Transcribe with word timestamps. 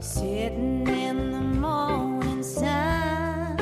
Sitting 0.00 0.86
in 0.86 1.32
the 1.32 1.40
morning 1.40 2.42
sun, 2.42 3.56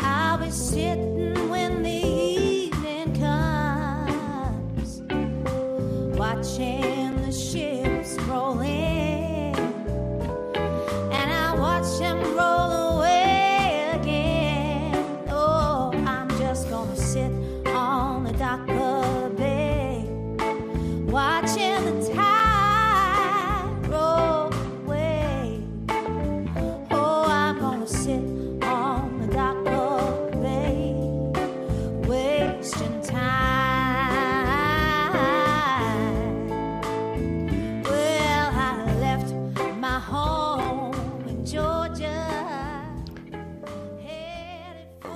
I'll 0.00 0.38
be 0.38 0.50
sitting 0.50 0.99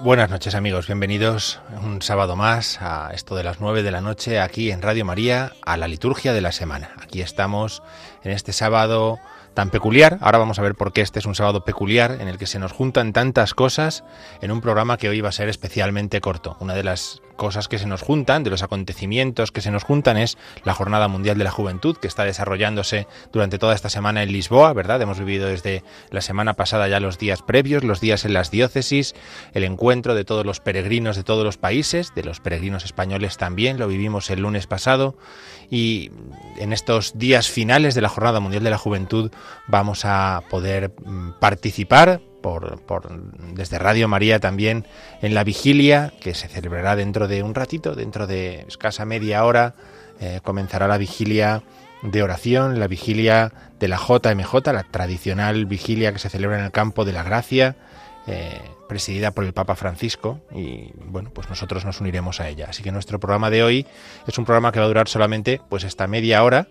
Buenas 0.05 0.29
noches 0.29 0.55
amigos, 0.55 0.87
bienvenidos 0.87 1.61
un 1.83 2.03
sábado 2.03 2.37
más 2.37 2.83
a 2.83 3.13
esto 3.15 3.37
de 3.37 3.43
las 3.43 3.63
9 3.63 3.83
de 3.83 3.91
la 3.91 4.03
noche 4.03 4.39
aquí 4.39 4.71
en 4.71 4.83
Radio 4.83 5.07
María 5.07 5.53
a 5.65 5.79
la 5.79 5.89
liturgia 5.89 6.35
de 6.35 6.43
la 6.43 6.53
semana. 6.53 6.91
Aquí 7.01 7.23
estamos 7.23 7.83
en 8.23 8.33
este 8.33 8.53
sábado 8.53 9.19
tan 9.55 9.71
peculiar, 9.71 10.19
ahora 10.21 10.37
vamos 10.37 10.59
a 10.59 10.63
ver 10.63 10.75
por 10.75 10.93
qué 10.93 11.01
este 11.01 11.21
es 11.21 11.25
un 11.25 11.35
sábado 11.35 11.65
peculiar 11.65 12.19
en 12.21 12.29
el 12.29 12.37
que 12.37 12.47
se 12.47 12.59
nos 12.59 12.71
juntan 12.71 13.15
tantas 13.15 13.55
cosas 13.55 14.05
en 14.43 14.51
un 14.51 14.61
programa 14.61 14.99
que 14.99 15.09
hoy 15.09 15.23
va 15.23 15.31
a 15.31 15.33
ser 15.33 15.49
especialmente 15.49 16.21
corto. 16.21 16.59
Una 16.61 16.75
de 16.75 16.85
las 16.85 17.23
cosas 17.37 17.69
que 17.69 17.79
se 17.79 17.87
nos 17.87 18.03
juntan, 18.03 18.45
de 18.45 18.51
los 18.51 18.63
acontecimientos 18.63 19.53
que 19.53 19.61
se 19.61 19.71
nos 19.71 19.85
juntan 19.85 20.17
es 20.17 20.39
la 20.65 20.75
Jornada 20.75 21.09
Mundial 21.09 21.39
de 21.39 21.45
la 21.45 21.51
Juventud 21.51 21.97
que 21.97 22.09
está 22.09 22.25
desarrollándose 22.25 23.07
durante 23.33 23.59
toda 23.59 23.75
esta 23.75 23.89
semana 23.89 24.23
en 24.23 24.33
Lisboa, 24.33 24.73
¿verdad? 24.73 25.01
Hemos 25.03 25.19
vivido 25.19 25.49
desde 25.49 25.83
la 26.11 26.21
semana 26.21 26.55
pasada 26.55 26.89
ya 26.89 27.01
los 27.01 27.19
días 27.19 27.43
previos, 27.43 27.85
los 27.85 28.01
días 28.01 28.25
en 28.25 28.33
las 28.33 28.51
diócesis, 28.51 29.15
el 29.53 29.65
encuentro 29.65 30.15
de 30.15 30.25
todos 30.25 30.47
los 30.47 30.61
peregrinos 30.61 31.17
de 31.17 31.25
todos 31.25 31.45
los 31.45 31.59
países, 31.59 32.13
de 32.15 32.25
los 32.25 32.41
peregrinos 32.41 32.85
españoles 32.85 33.37
también, 33.37 33.79
lo 33.79 33.89
vivimos 33.89 34.31
el 34.31 34.41
lunes 34.41 34.67
pasado 34.67 35.17
y 35.71 36.11
en 36.59 36.73
estos 36.73 37.19
días 37.19 37.49
finales 37.49 37.95
de 37.95 38.01
la 38.01 38.09
Jornada 38.09 38.41
Mundial 38.41 38.65
de 38.65 38.71
la 38.71 38.79
Juventud 38.79 39.31
vamos 39.67 40.05
a 40.05 40.43
poder 40.51 40.93
mm, 41.05 41.33
participar 41.41 42.21
por, 42.45 42.79
desde 43.55 43.79
Radio 43.79 44.07
María 44.07 44.39
también 44.39 44.87
en 45.23 45.33
la 45.33 45.45
vigilia 45.45 46.13
que 46.21 46.35
se 46.35 46.47
celebrará 46.47 46.95
dentro 46.95 47.27
de 47.27 47.43
un 47.43 47.55
ratito, 47.55 47.95
dentro 47.95 48.27
de 48.27 48.67
escasa 48.69 49.07
media 49.07 49.47
hora, 49.47 49.75
eh, 50.21 50.41
comenzará 50.45 50.87
la 50.87 50.99
vigilia 50.99 51.63
de 52.03 52.23
oración, 52.23 52.79
la 52.79 52.87
vigilia 52.87 53.51
de 53.81 53.89
la 53.89 53.97
JMJ, 53.97 54.55
la 54.75 54.83
tradicional 54.83 55.65
vigilia 55.65 56.13
que 56.13 56.19
se 56.19 56.29
celebra 56.29 56.59
en 56.59 56.67
el 56.67 56.71
campo 56.71 57.07
de 57.07 57.13
la 57.13 57.23
Gracia, 57.23 57.77
eh, 58.27 58.61
presidida 58.91 59.31
por 59.31 59.45
el 59.45 59.55
Papa 59.55 59.75
Francisco 59.75 60.41
y 60.55 60.93
bueno, 60.97 61.31
pues 61.33 61.49
nosotros 61.49 61.87
nos 61.87 62.03
uniremos 62.03 62.41
a 62.41 62.49
ella. 62.51 62.67
Así 62.69 62.83
que 62.83 62.93
nuestro 62.93 63.19
programa 63.19 63.49
de 63.49 63.63
hoy 63.63 63.87
es 64.27 64.37
un 64.37 64.45
programa 64.45 64.71
que 64.71 64.81
va 64.81 64.85
a 64.85 64.89
durar 64.89 65.09
solamente 65.09 65.63
pues 65.71 65.83
esta 65.83 66.07
media 66.07 66.45
hora, 66.45 66.69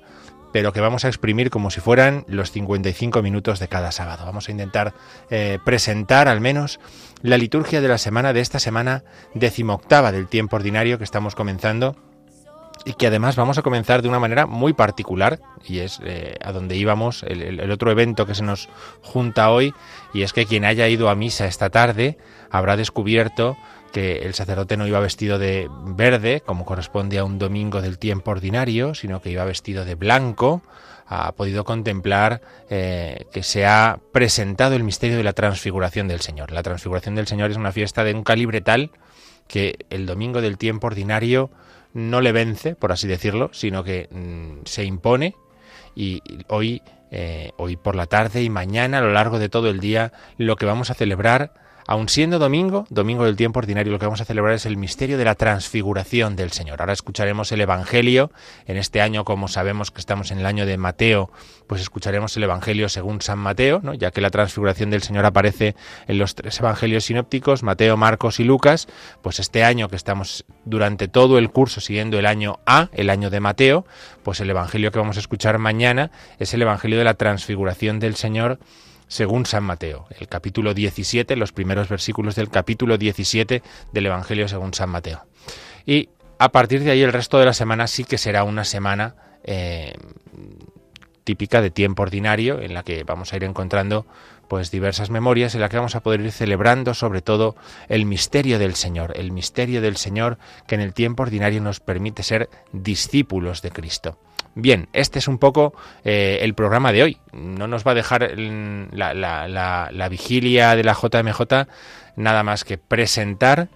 pero 0.54 0.72
que 0.72 0.80
vamos 0.80 1.04
a 1.04 1.10
exprimir 1.10 1.50
como 1.50 1.70
si 1.72 1.82
fueran 1.82 2.24
los 2.28 2.52
55 2.52 3.22
minutos 3.22 3.60
de 3.60 3.68
cada 3.68 3.92
sábado. 3.92 4.26
Vamos 4.26 4.48
a 4.48 4.52
intentar 4.52 4.94
eh, 5.30 5.60
presentar 5.66 6.30
al 6.30 6.40
menos 6.40 6.80
la 7.22 7.38
liturgia 7.38 7.82
de 7.82 7.88
la 7.90 7.98
semana 7.98 8.32
de 8.32 8.40
esta 8.40 8.60
semana 8.60 9.04
decimoctava 9.34 10.14
del 10.14 10.28
tiempo 10.28 10.56
ordinario 10.56 10.98
que 10.98 11.04
estamos 11.04 11.36
comenzando 11.36 11.98
y 12.86 12.94
que 12.94 13.08
además 13.08 13.36
vamos 13.36 13.58
a 13.58 13.62
comenzar 13.62 14.02
de 14.02 14.10
una 14.10 14.20
manera 14.20 14.46
muy 14.46 14.74
particular 14.74 15.40
y 15.66 15.80
es 15.80 16.00
eh, 16.04 16.36
a 16.44 16.52
donde 16.52 16.76
íbamos, 16.76 17.24
el, 17.24 17.42
el- 17.60 17.72
otro 17.72 17.92
evento 17.92 18.26
que 18.26 18.36
se 18.36 18.44
nos 18.44 18.68
junta 19.02 19.50
hoy 19.52 19.74
y 20.14 20.24
es 20.24 20.34
que 20.34 20.46
quien 20.46 20.66
haya 20.66 20.88
ido 20.90 21.10
a 21.10 21.16
misa 21.16 21.46
esta 21.48 21.70
tarde 21.70 22.18
habrá 22.52 22.76
descubierto 22.76 23.58
que 23.94 24.18
el 24.24 24.34
sacerdote 24.34 24.76
no 24.76 24.88
iba 24.88 25.00
vestido 25.00 25.40
de 25.40 25.70
verde, 25.86 26.42
como 26.46 26.66
corresponde 26.66 27.20
a 27.20 27.24
un 27.24 27.38
domingo 27.38 27.82
del 27.82 28.00
tiempo 28.00 28.32
ordinario, 28.32 28.96
sino 28.96 29.22
que 29.22 29.30
iba 29.30 29.46
vestido 29.46 29.86
de 29.86 29.96
blanco, 29.96 30.64
ha 31.06 31.32
podido 31.34 31.64
contemplar 31.64 32.42
eh, 32.70 33.26
que 33.32 33.44
se 33.44 33.66
ha 33.66 34.00
presentado 34.12 34.76
el 34.76 34.84
misterio 34.84 35.16
de 35.16 35.24
la 35.24 35.34
transfiguración 35.34 36.08
del 36.08 36.22
Señor. 36.22 36.52
La 36.52 36.64
transfiguración 36.64 37.14
del 37.14 37.28
Señor 37.28 37.52
es 37.52 37.58
una 37.58 37.72
fiesta 37.72 38.04
de 38.04 38.16
un 38.16 38.24
calibre 38.24 38.62
tal 38.62 38.92
que 39.48 39.86
el 39.92 40.08
domingo 40.08 40.42
del 40.42 40.58
tiempo 40.58 40.88
ordinario 40.88 41.52
no 41.94 42.20
le 42.20 42.32
vence, 42.32 42.76
por 42.76 42.92
así 42.92 43.08
decirlo, 43.08 43.52
sino 43.54 43.84
que 43.84 44.10
mm, 44.10 44.66
se 44.66 44.86
impone 44.86 45.36
y 45.96 46.24
hoy, 46.48 46.82
eh, 47.12 47.52
hoy 47.58 47.76
por 47.76 47.96
la 47.96 48.08
tarde 48.08 48.42
y 48.42 48.50
mañana 48.50 48.98
a 48.98 49.02
lo 49.02 49.12
largo 49.12 49.38
de 49.38 49.50
todo 49.50 49.70
el 49.70 49.80
día 49.80 50.12
lo 50.38 50.56
que 50.56 50.66
vamos 50.66 50.90
a 50.90 50.96
celebrar, 50.96 51.54
aun 51.88 52.10
siendo 52.10 52.40
domingo, 52.40 52.86
domingo 52.90 53.26
del 53.26 53.36
tiempo 53.36 53.60
ordinario, 53.60 53.92
lo 53.92 54.00
que 54.00 54.06
vamos 54.06 54.22
a 54.22 54.26
celebrar 54.26 54.54
es 54.54 54.66
el 54.66 54.78
misterio 54.78 55.18
de 55.18 55.26
la 55.26 55.36
transfiguración 55.36 56.36
del 56.36 56.52
Señor. 56.52 56.82
Ahora 56.82 56.94
escucharemos 56.94 57.52
el 57.52 57.62
Evangelio. 57.62 58.32
En 58.66 58.78
este 58.78 59.02
año, 59.02 59.26
como 59.26 59.48
sabemos 59.48 59.92
que 59.92 60.00
estamos 60.00 60.32
en 60.32 60.40
el 60.40 60.46
año 60.46 60.66
de 60.66 60.78
Mateo, 60.78 61.32
pues 61.68 61.82
escucharemos 61.82 62.36
el 62.38 62.44
Evangelio 62.44 62.90
según 62.90 63.22
San 63.22 63.40
Mateo, 63.40 63.80
¿no? 63.84 63.94
ya 63.94 64.12
que 64.12 64.22
la 64.22 64.30
transfiguración 64.30 64.90
del 64.90 65.02
Señor 65.02 65.26
aparece 65.26 65.76
en 66.08 66.18
los 66.18 66.36
tres 66.36 66.60
Evangelios 66.60 67.06
sinópticos, 67.06 67.64
Mateo, 67.64 67.98
Marcos 67.98 68.40
y 68.40 68.44
Lucas, 68.44 68.88
pues 69.22 69.40
este 69.40 69.64
año 69.64 69.90
que 69.90 69.96
estamos 69.96 70.46
durante 70.66 71.08
todo 71.08 71.38
el 71.38 71.50
curso 71.52 71.82
siguiendo 71.82 72.20
el 72.20 72.26
año 72.26 72.60
A, 72.66 72.90
el 72.94 73.10
año 73.10 73.30
de 73.30 73.40
Mateo, 73.40 73.86
pues 74.24 74.40
el 74.40 74.50
Evangelio 74.50 74.92
que 74.92 75.00
vamos 75.00 75.18
a 75.18 75.20
escuchar 75.20 75.58
mañana 75.58 76.12
es 76.40 76.54
el 76.54 76.62
Evangelio 76.62 76.98
de 76.98 77.04
la 77.04 77.16
transfiguración 77.16 78.00
del 78.00 78.16
Señor 78.16 78.60
según 79.08 79.46
San 79.46 79.64
Mateo, 79.64 80.08
el 80.20 80.28
capítulo 80.28 80.74
17, 80.74 81.36
los 81.36 81.52
primeros 81.52 81.90
versículos 81.90 82.36
del 82.36 82.50
capítulo 82.50 82.98
17 82.98 83.62
del 83.92 84.06
Evangelio 84.06 84.48
según 84.48 84.74
San 84.74 84.90
Mateo. 84.90 85.26
Y 85.86 86.10
a 86.40 86.50
partir 86.50 86.84
de 86.84 86.92
ahí 86.92 87.02
el 87.02 87.14
resto 87.14 87.38
de 87.40 87.46
la 87.46 87.54
semana 87.54 87.88
sí 87.88 88.04
que 88.04 88.18
será 88.18 88.44
una 88.44 88.66
semana 88.66 89.16
eh, 89.44 89.94
típica 91.24 91.62
de 91.62 91.72
tiempo 91.72 92.04
ordinario 92.04 92.62
en 92.62 92.74
la 92.74 92.84
que 92.84 93.04
vamos 93.04 93.34
a 93.34 93.36
ir 93.36 93.44
encontrando 93.44 94.06
pues 94.54 94.70
diversas 94.70 95.10
memorias 95.10 95.56
en 95.56 95.62
la 95.62 95.68
que 95.68 95.78
vamos 95.78 95.96
a 95.96 96.02
poder 96.02 96.22
ir 96.22 96.32
celebrando 96.32 96.94
sobre 96.94 97.24
todo 97.24 97.56
el 97.90 98.06
misterio 98.06 98.60
del 98.60 98.76
Señor, 98.76 99.14
el 99.18 99.32
misterio 99.32 99.82
del 99.82 99.98
Señor 99.98 100.38
que 100.68 100.76
en 100.76 100.82
el 100.82 100.94
tiempo 100.94 101.24
ordinario 101.24 101.60
nos 101.60 101.80
permite 101.80 102.22
ser 102.22 102.52
discípulos 102.72 103.64
de 103.64 103.72
Cristo. 103.72 104.20
Bien, 104.54 104.90
este 104.94 105.18
es 105.18 105.28
un 105.28 105.40
poco 105.40 105.74
eh, 106.04 106.38
el 106.44 106.54
programa 106.54 106.92
de 106.92 107.02
hoy. 107.02 107.18
No 107.32 107.68
nos 107.68 107.84
va 107.84 107.94
a 107.94 107.96
dejar 107.96 108.38
mm, 108.38 108.90
la, 108.92 110.08
vigilia 110.12 110.76
de 110.76 110.84
la 110.84 110.94
JMJ 110.94 111.42
nada 112.16 112.44
más 112.44 112.64
que 112.64 112.78
presentar 112.78 113.70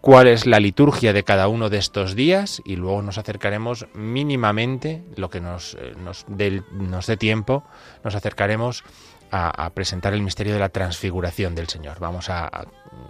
cuál 0.00 0.26
es 0.26 0.46
la 0.46 0.58
liturgia 0.58 1.12
de 1.12 1.22
cada 1.22 1.46
uno 1.46 1.70
de 1.70 1.78
estos 1.78 2.16
días 2.16 2.60
y 2.64 2.74
luego 2.74 3.02
nos 3.02 3.18
acercaremos 3.18 3.86
mínimamente, 3.94 5.04
lo 5.14 5.30
que 5.30 5.40
nos, 5.40 5.78
eh, 5.80 5.94
nos, 5.96 6.24
dé, 6.26 6.64
nos 6.72 7.06
tiempo, 7.18 7.62
nos 8.02 8.16
acercaremos 8.16 8.82
a, 9.36 9.70
presentar 9.70 10.14
el 10.14 10.22
misterio 10.22 10.52
de 10.52 10.60
la 10.60 10.68
transfiguración 10.68 11.56
del 11.56 11.68
Señor. 11.68 11.98
Vamos 11.98 12.30
a, 12.30 12.46
a 12.46 12.66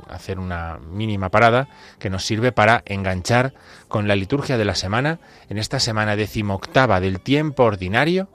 hacer 0.09 0.39
una 0.39 0.79
mínima 0.79 1.29
parada 1.29 1.69
que 1.99 2.09
nos 2.09 2.25
sirve 2.25 2.51
para 2.51 2.83
enganchar 2.87 3.53
con 3.89 4.09
la 4.09 4.17
liturgia 4.17 4.57
de 4.57 4.65
la 4.65 4.75
semana 4.75 5.19
en 5.51 5.59
esta 5.59 5.81
semana 5.81 6.17
decimoctava 6.17 7.01
del 7.01 7.21
tiempo 7.21 7.65
ordinario 7.65 8.29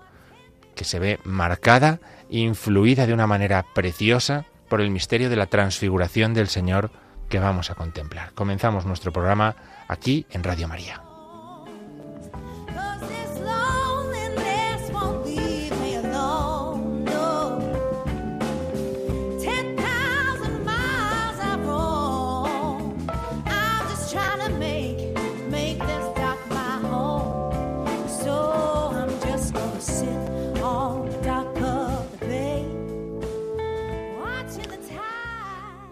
que 0.75 0.85
se 0.85 0.99
ve 0.99 1.19
marcada, 1.23 1.99
influida 2.29 3.07
de 3.07 3.13
una 3.13 3.27
manera 3.27 3.65
preciosa 3.73 4.45
por 4.69 4.81
el 4.81 4.91
misterio 4.91 5.29
de 5.29 5.35
la 5.35 5.47
transfiguración 5.47 6.35
del 6.35 6.47
Señor 6.47 6.91
que 7.27 7.39
vamos 7.39 7.71
a 7.71 7.75
contemplar. 7.75 8.33
Comenzamos 8.33 8.85
nuestro 8.85 9.11
programa 9.11 9.55
aquí 9.87 10.27
en 10.29 10.43
Radio 10.43 10.67
María. 10.67 11.08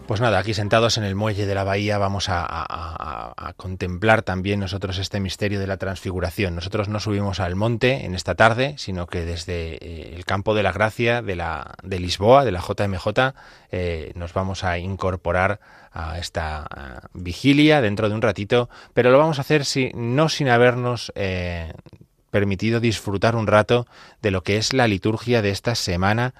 Pues 0.07 0.21
nada, 0.21 0.39
aquí 0.39 0.53
sentados 0.53 0.97
en 0.97 1.03
el 1.03 1.15
muelle 1.15 1.45
de 1.45 1.53
la 1.53 1.65
bahía 1.65 1.97
vamos 1.97 2.27
a, 2.29 3.33
contemplar 3.57 4.21
también 4.21 4.61
nosotros 4.61 4.99
este 4.99 5.19
misterio 5.19 5.59
de 5.59 5.67
la 5.67 5.75
transfiguración. 5.75 6.55
Nosotros 6.55 6.87
no 6.87 7.01
subimos 7.01 7.41
al 7.41 7.57
monte 7.57 8.05
en 8.05 8.15
esta 8.15 8.33
tarde, 8.35 8.75
sino 8.77 9.07
que 9.07 9.25
desde 9.25 9.75
eh, 9.75 10.15
el 10.15 10.23
campo 10.23 10.55
de 10.55 10.63
la 10.63 10.71
gracia 10.71 11.21
de, 11.21 11.35
la, 11.35 11.75
de 11.83 11.99
Lisboa, 11.99 12.45
de 12.45 12.53
la 12.53 12.61
JMJ, 12.61 13.33
eh, 13.71 14.13
nos 14.15 14.31
vamos 14.31 14.63
a 14.63 14.77
incorporar 14.77 15.59
a 15.91 16.17
esta 16.19 16.67
vigilia 17.13 17.81
dentro 17.81 18.07
de 18.07 18.15
un 18.15 18.21
ratito, 18.21 18.69
pero 18.93 19.11
lo 19.11 19.17
vamos 19.17 19.39
a 19.39 19.41
hacer 19.41 19.65
si, 19.65 19.91
no 19.93 20.29
sin 20.29 20.47
habernos 20.47 21.11
eh, 21.15 21.73
permitido 22.37 22.79
disfrutar 22.79 23.35
un 23.35 23.47
rato 23.47 23.87
de 24.21 24.31
lo 24.31 24.43
que 24.43 24.57
es 24.57 24.73
la 24.73 24.87
liturgia 24.87 25.41
de 25.41 25.49
esta 25.49 25.75
semana 25.75 26.33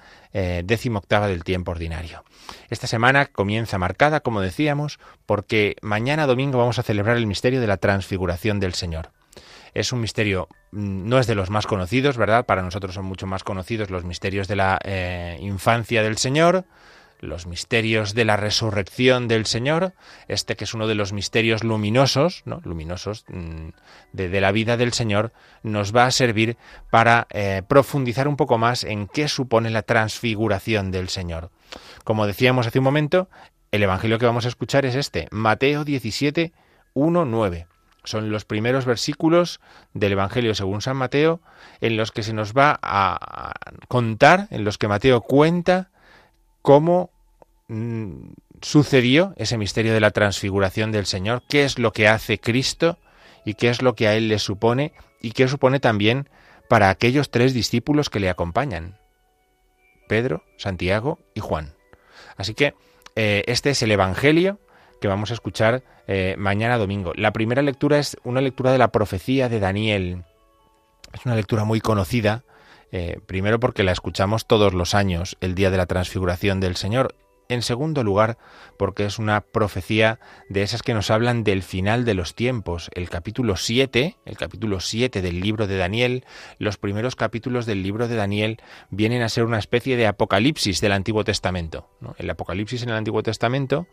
décimo 0.63 0.99
octava 0.99 1.27
del 1.27 1.43
tiempo 1.43 1.71
ordinario. 1.71 2.23
Esta 2.69 2.85
semana 2.85 3.25
comienza 3.25 3.79
marcada, 3.79 4.19
como 4.19 4.41
decíamos, 4.41 4.99
porque 5.25 5.75
mañana 5.81 6.27
domingo 6.27 6.59
vamos 6.59 6.77
a 6.77 6.83
celebrar 6.83 7.17
el 7.17 7.25
misterio 7.25 7.59
de 7.59 7.67
la 7.67 7.77
transfiguración 7.77 8.59
del 8.59 8.75
Señor. 8.75 9.11
Es 9.73 9.91
un 9.91 10.01
misterio, 10.01 10.47
mm, 10.71 11.07
no 11.07 11.19
es 11.19 11.27
de 11.27 11.35
los 11.35 11.49
más 11.49 11.67
conocidos, 11.67 12.17
¿verdad? 12.17 12.45
Para 12.45 12.63
nosotros 12.63 12.95
son 12.95 13.05
mucho 13.05 13.27
más 13.27 13.43
conocidos 13.43 13.89
los 13.89 14.05
misterios 14.05 14.47
de 14.47 14.55
la 14.55 14.79
eh, 14.83 15.37
infancia 15.41 16.03
del 16.03 16.17
Señor, 16.17 16.65
los 17.19 17.47
misterios 17.47 18.13
de 18.13 18.25
la 18.25 18.37
resurrección 18.37 19.27
del 19.27 19.45
Señor, 19.45 19.93
este 20.27 20.55
que 20.55 20.65
es 20.65 20.73
uno 20.73 20.87
de 20.87 20.95
los 20.95 21.13
misterios 21.13 21.63
luminosos, 21.63 22.43
¿no? 22.45 22.61
luminosos 22.63 23.25
mm, 23.27 23.69
de, 24.13 24.41
la 24.41 24.51
vida 24.51 24.77
del 24.77 24.93
Señor, 24.93 25.33
nos 25.63 25.95
va 25.95 26.05
a 26.05 26.11
servir 26.11 26.57
para 26.91 27.27
eh, 27.31 27.63
profundizar 27.67 28.27
un 28.27 28.37
poco 28.37 28.57
más 28.57 28.83
en 28.83 29.07
qué 29.07 29.27
supone 29.27 29.69
la 29.69 29.81
transfiguración 29.81 30.91
del 30.91 31.09
Señor. 31.09 31.49
Como 32.03 32.27
decíamos 32.27 32.67
hace 32.67 32.79
un 32.79 32.85
momento, 32.85 33.29
el 33.71 33.83
Evangelio 33.83 34.19
que 34.19 34.25
vamos 34.25 34.45
a 34.45 34.49
escuchar 34.49 34.85
es 34.85 34.95
este, 34.95 35.27
Mateo 35.31 35.83
17, 35.83 36.53
1, 36.93 37.25
9. 37.25 37.67
Son 38.03 38.31
los 38.31 38.45
primeros 38.45 38.85
versículos 38.85 39.59
del 39.93 40.13
Evangelio 40.13 40.55
según 40.55 40.81
San 40.81 40.95
Mateo 40.95 41.41
en 41.81 41.97
los 41.97 42.13
que 42.13 42.23
se 42.23 42.31
nos 42.31 42.53
va 42.53 42.79
a 42.81 43.51
contar, 43.89 44.47
en 44.51 44.63
los 44.63 44.77
que 44.77 44.87
Mateo 44.87 45.19
cuenta 45.19 45.89
cómo 46.67 47.11
mm, 47.69 48.33
sucedió 48.61 49.33
ese 49.37 49.57
misterio 49.57 49.93
de 49.93 50.01
la 50.01 50.11
transfiguración 50.11 50.91
del 50.91 51.05
Señor, 51.05 51.41
qué 51.47 51.63
es 51.63 51.79
lo 51.79 51.93
que 51.93 52.09
hace 52.09 52.41
Cristo 52.41 52.97
y 53.45 53.53
qué 53.53 53.69
es 53.69 53.81
lo 53.81 53.95
que 53.95 54.09
a 54.09 54.15
Él 54.15 54.27
le 54.27 54.37
supone 54.37 54.91
y 55.21 55.31
qué 55.31 55.47
supone 55.47 55.79
también 55.79 56.27
para 56.67 56.89
aquellos 56.89 57.31
tres 57.31 57.53
discípulos 57.53 58.09
que 58.09 58.19
le 58.19 58.29
acompañan, 58.29 58.97
Pedro, 60.09 60.43
Santiago 60.57 61.19
y 61.33 61.39
Juan. 61.39 61.73
Así 62.35 62.53
que 62.53 62.75
eh, 63.15 63.45
este 63.47 63.69
es 63.69 63.81
el 63.81 63.91
Evangelio 63.91 64.59
que 64.99 65.07
vamos 65.07 65.31
a 65.31 65.35
escuchar 65.35 65.83
eh, 66.05 66.35
mañana 66.37 66.77
domingo. 66.77 67.13
La 67.15 67.31
primera 67.31 67.61
lectura 67.61 67.97
es 67.97 68.17
una 68.25 68.41
lectura 68.41 68.73
de 68.73 68.77
la 68.77 68.91
profecía 68.91 69.47
de 69.47 69.61
Daniel. 69.61 70.25
Es 71.13 71.25
una 71.25 71.35
lectura 71.35 71.63
muy 71.63 71.79
conocida 71.79 72.43
eh, 72.91 73.19
primero 73.25 73.59
porque 73.59 73.83
la 73.83 73.91
escuchamos 73.91 74.47
todos 74.47 74.73
los 74.73 74.95
años, 74.95 75.37
el 75.41 75.55
día 75.55 75.71
de 75.71 75.77
la 75.77 75.85
transfiguración 75.85 76.59
del 76.59 76.75
Señor. 76.75 77.15
En 77.49 77.61
segundo 77.61 78.03
lugar, 78.03 78.37
porque 78.77 79.05
es 79.05 79.19
una 79.19 79.39
profecía 79.39 80.19
de 80.49 80.63
esas 80.63 80.81
que 80.81 80.93
nos 80.93 81.09
hablan 81.09 81.45
del 81.45 81.63
final 81.63 82.03
de 82.03 82.13
los 82.13 82.35
tiempos. 82.35 82.89
El 82.93 83.09
capítulo 83.09 83.55
7, 83.55 84.17
el 84.25 84.37
capítulo 84.37 84.81
7 84.81 85.21
del 85.21 85.39
libro 85.39 85.65
de 85.65 85.77
Daniel, 85.77 86.25
los 86.59 86.77
primeros 86.77 87.15
capítulos 87.15 87.65
del 87.65 87.83
libro 87.83 88.09
de 88.09 88.15
Daniel 88.15 88.61
vienen 88.89 89.21
a 89.21 89.29
ser 89.29 89.45
una 89.45 89.59
especie 89.59 89.95
de 89.95 90.07
apocalipsis 90.07 90.81
del 90.81 90.91
Antiguo 90.91 91.23
Testamento. 91.23 91.89
El 92.17 92.29
apocalipsis 92.29 92.83
en 92.83 92.89
el 92.89 92.95
Antiguo 92.95 93.23
Testamento, 93.23 93.87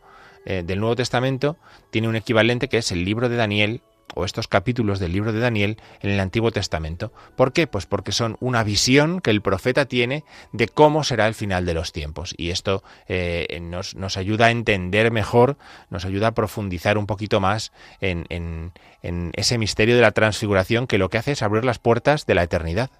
eh, 0.46 0.64
del 0.66 0.80
Nuevo 0.80 0.96
Testamento, 0.96 1.56
tiene 1.90 2.08
un 2.08 2.16
equivalente 2.16 2.68
que 2.68 2.78
es 2.78 2.90
el 2.90 3.04
libro 3.04 3.28
de 3.28 3.36
Daniel 3.36 3.82
o 4.14 4.24
estos 4.24 4.48
capítulos 4.48 4.98
del 4.98 5.12
libro 5.12 5.32
de 5.32 5.40
Daniel 5.40 5.76
en 6.00 6.10
el 6.10 6.20
Antiguo 6.20 6.50
Testamento. 6.50 7.12
¿Por 7.36 7.52
qué? 7.52 7.66
Pues 7.66 7.86
porque 7.86 8.12
son 8.12 8.36
una 8.40 8.64
visión 8.64 9.20
que 9.20 9.30
el 9.30 9.42
profeta 9.42 9.86
tiene 9.86 10.24
de 10.52 10.68
cómo 10.68 11.04
será 11.04 11.26
el 11.26 11.34
final 11.34 11.66
de 11.66 11.74
los 11.74 11.92
tiempos. 11.92 12.34
Y 12.36 12.50
esto 12.50 12.82
eh, 13.08 13.58
nos, 13.62 13.94
nos, 13.94 14.16
ayuda 14.16 14.46
a 14.46 14.50
entender 14.50 15.10
mejor, 15.10 15.56
nos 15.90 16.04
ayuda 16.04 16.28
a 16.28 16.34
profundizar 16.34 16.98
un 16.98 17.06
poquito 17.06 17.40
más 17.40 17.72
en, 18.00 18.26
en, 18.28 18.72
en 19.02 19.32
ese 19.34 19.58
misterio 19.58 19.96
de 19.96 20.02
la 20.02 20.12
transfiguración 20.12 20.86
que 20.86 20.98
lo 20.98 21.10
que 21.10 21.18
hace 21.18 21.32
es 21.32 21.42
abrir 21.42 21.64
las 21.64 21.78
puertas 21.78 22.26
de 22.26 22.34
la 22.34 22.42
eternidad. 22.42 22.90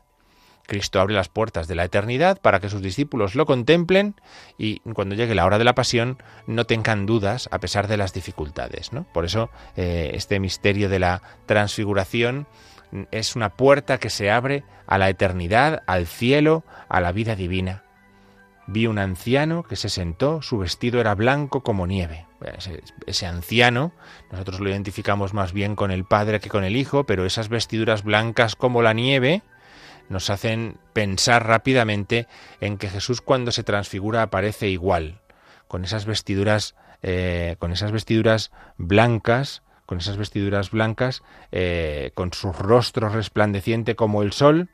Cristo 0.66 1.00
abre 1.00 1.14
las 1.14 1.28
puertas 1.28 1.68
de 1.68 1.74
la 1.74 1.84
eternidad 1.84 2.40
para 2.40 2.60
que 2.60 2.68
sus 2.68 2.82
discípulos 2.82 3.34
lo 3.34 3.46
contemplen 3.46 4.14
y 4.58 4.80
cuando 4.80 5.14
llegue 5.14 5.34
la 5.34 5.44
hora 5.44 5.58
de 5.58 5.64
la 5.64 5.74
pasión 5.74 6.22
no 6.46 6.64
tengan 6.64 7.06
dudas 7.06 7.48
a 7.52 7.58
pesar 7.58 7.88
de 7.88 7.96
las 7.96 8.12
dificultades. 8.12 8.92
¿no? 8.92 9.04
Por 9.12 9.24
eso 9.24 9.50
eh, 9.76 10.12
este 10.14 10.40
misterio 10.40 10.88
de 10.88 10.98
la 10.98 11.22
transfiguración 11.46 12.46
es 13.10 13.36
una 13.36 13.50
puerta 13.50 13.98
que 13.98 14.10
se 14.10 14.30
abre 14.30 14.64
a 14.86 14.98
la 14.98 15.08
eternidad, 15.08 15.82
al 15.86 16.06
cielo, 16.06 16.64
a 16.88 17.00
la 17.00 17.12
vida 17.12 17.34
divina. 17.36 17.82
Vi 18.66 18.86
un 18.86 18.98
anciano 18.98 19.62
que 19.62 19.76
se 19.76 19.90
sentó, 19.90 20.40
su 20.40 20.58
vestido 20.58 21.00
era 21.00 21.14
blanco 21.14 21.62
como 21.62 21.86
nieve. 21.86 22.26
Ese, 22.56 22.82
ese, 23.06 23.26
anciano, 23.26 23.92
nosotros 24.30 24.60
lo 24.60 24.70
identificamos 24.70 25.34
más 25.34 25.52
bien 25.52 25.76
con 25.76 25.90
el 25.90 26.04
Padre 26.04 26.40
que 26.40 26.50
con 26.50 26.64
el 26.64 26.76
Hijo, 26.76 27.04
pero 27.04 27.26
esas 27.26 27.48
vestiduras 27.48 28.04
blancas 28.04 28.54
como 28.54 28.82
la 28.82 28.92
nieve, 28.92 29.42
nos 30.08 30.30
hacen 30.30 30.78
pensar 30.92 31.46
rápidamente 31.46 32.26
en 32.60 32.78
que 32.78 32.88
Jesús 32.88 33.20
cuando 33.20 33.52
se 33.52 33.64
transfigura 33.64 34.22
aparece 34.22 34.68
igual, 34.68 35.20
con 35.68 35.84
esas 35.84 36.06
vestiduras, 36.06 36.74
eh, 37.02 37.56
con 37.58 37.72
esas 37.72 37.92
vestiduras 37.92 38.50
blancas, 38.76 39.62
con 39.86 39.98
esas 39.98 40.16
vestiduras 40.16 40.70
blancas, 40.70 41.22
eh, 41.52 42.12
con 42.14 42.32
su 42.32 42.52
rostro 42.52 43.08
resplandeciente 43.08 43.96
como 43.96 44.22
el 44.22 44.32
sol, 44.32 44.68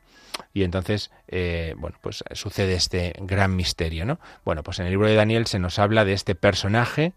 y 0.53 0.63
entonces, 0.63 1.11
eh, 1.27 1.75
bueno, 1.77 1.97
pues 2.01 2.23
sucede 2.33 2.73
este 2.73 3.13
gran 3.19 3.55
misterio, 3.55 4.05
¿no? 4.05 4.19
Bueno, 4.45 4.63
pues 4.63 4.79
en 4.79 4.85
el 4.85 4.91
libro 4.91 5.07
de 5.07 5.15
Daniel 5.15 5.45
se 5.47 5.59
nos 5.59 5.77
habla 5.77 6.05
de 6.05 6.13
este 6.13 6.35
personaje 6.35 7.13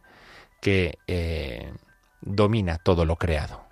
que 0.61 0.99
domina 2.23 2.79
todo 2.79 3.05
lo 3.05 3.17
creado. 3.17 3.65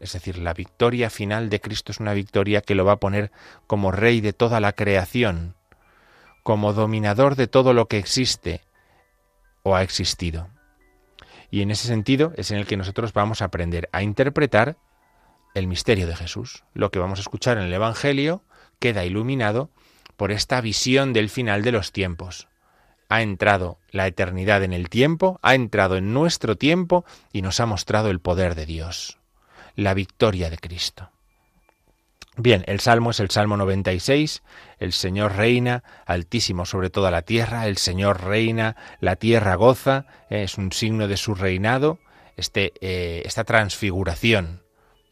Es 0.00 0.12
decir, 0.12 0.38
la 0.38 0.54
victoria 0.54 1.10
final 1.10 1.50
de 1.50 1.60
Cristo 1.60 1.90
es 1.90 1.98
una 1.98 2.14
victoria 2.14 2.60
que 2.60 2.74
lo 2.74 2.84
va 2.84 2.92
a 2.92 3.00
poner 3.00 3.32
como 3.66 3.90
rey 3.90 4.20
de 4.20 4.32
toda 4.32 4.60
la 4.60 4.72
creación, 4.72 5.54
como 6.42 6.72
dominador 6.72 7.34
de 7.34 7.48
todo 7.48 7.72
lo 7.72 7.88
que 7.88 7.98
existe 7.98 8.62
o 9.62 9.74
ha 9.74 9.82
existido. 9.82 10.48
Y 11.50 11.62
en 11.62 11.70
ese 11.70 11.88
sentido 11.88 12.32
es 12.36 12.50
en 12.50 12.58
el 12.58 12.66
que 12.66 12.76
nosotros 12.76 13.12
vamos 13.12 13.42
a 13.42 13.46
aprender 13.46 13.88
a 13.92 14.02
interpretar 14.02 14.76
el 15.54 15.66
misterio 15.66 16.06
de 16.06 16.14
Jesús. 16.14 16.64
Lo 16.74 16.90
que 16.90 17.00
vamos 17.00 17.18
a 17.18 17.22
escuchar 17.22 17.58
en 17.58 17.64
el 17.64 17.72
Evangelio 17.72 18.44
queda 18.78 19.04
iluminado 19.04 19.70
por 20.16 20.30
esta 20.30 20.60
visión 20.60 21.12
del 21.12 21.28
final 21.28 21.62
de 21.62 21.72
los 21.72 21.90
tiempos. 21.90 22.48
Ha 23.08 23.22
entrado 23.22 23.78
la 23.90 24.06
eternidad 24.06 24.62
en 24.62 24.74
el 24.74 24.90
tiempo, 24.90 25.40
ha 25.42 25.54
entrado 25.54 25.96
en 25.96 26.12
nuestro 26.12 26.56
tiempo 26.56 27.04
y 27.32 27.42
nos 27.42 27.58
ha 27.58 27.66
mostrado 27.66 28.10
el 28.10 28.20
poder 28.20 28.54
de 28.54 28.66
Dios 28.66 29.18
la 29.78 29.94
victoria 29.94 30.50
de 30.50 30.58
Cristo. 30.58 31.12
Bien, 32.36 32.64
el 32.66 32.80
salmo 32.80 33.12
es 33.12 33.20
el 33.20 33.30
Salmo 33.30 33.56
96, 33.56 34.42
el 34.80 34.92
Señor 34.92 35.36
reina, 35.36 35.84
altísimo 36.04 36.66
sobre 36.66 36.90
toda 36.90 37.12
la 37.12 37.22
tierra, 37.22 37.68
el 37.68 37.76
Señor 37.76 38.24
reina, 38.24 38.74
la 38.98 39.14
tierra 39.14 39.54
goza, 39.54 40.06
es 40.30 40.58
un 40.58 40.72
signo 40.72 41.06
de 41.06 41.16
su 41.16 41.36
reinado, 41.36 42.00
este, 42.36 42.72
eh, 42.80 43.22
esta 43.24 43.44
transfiguración, 43.44 44.62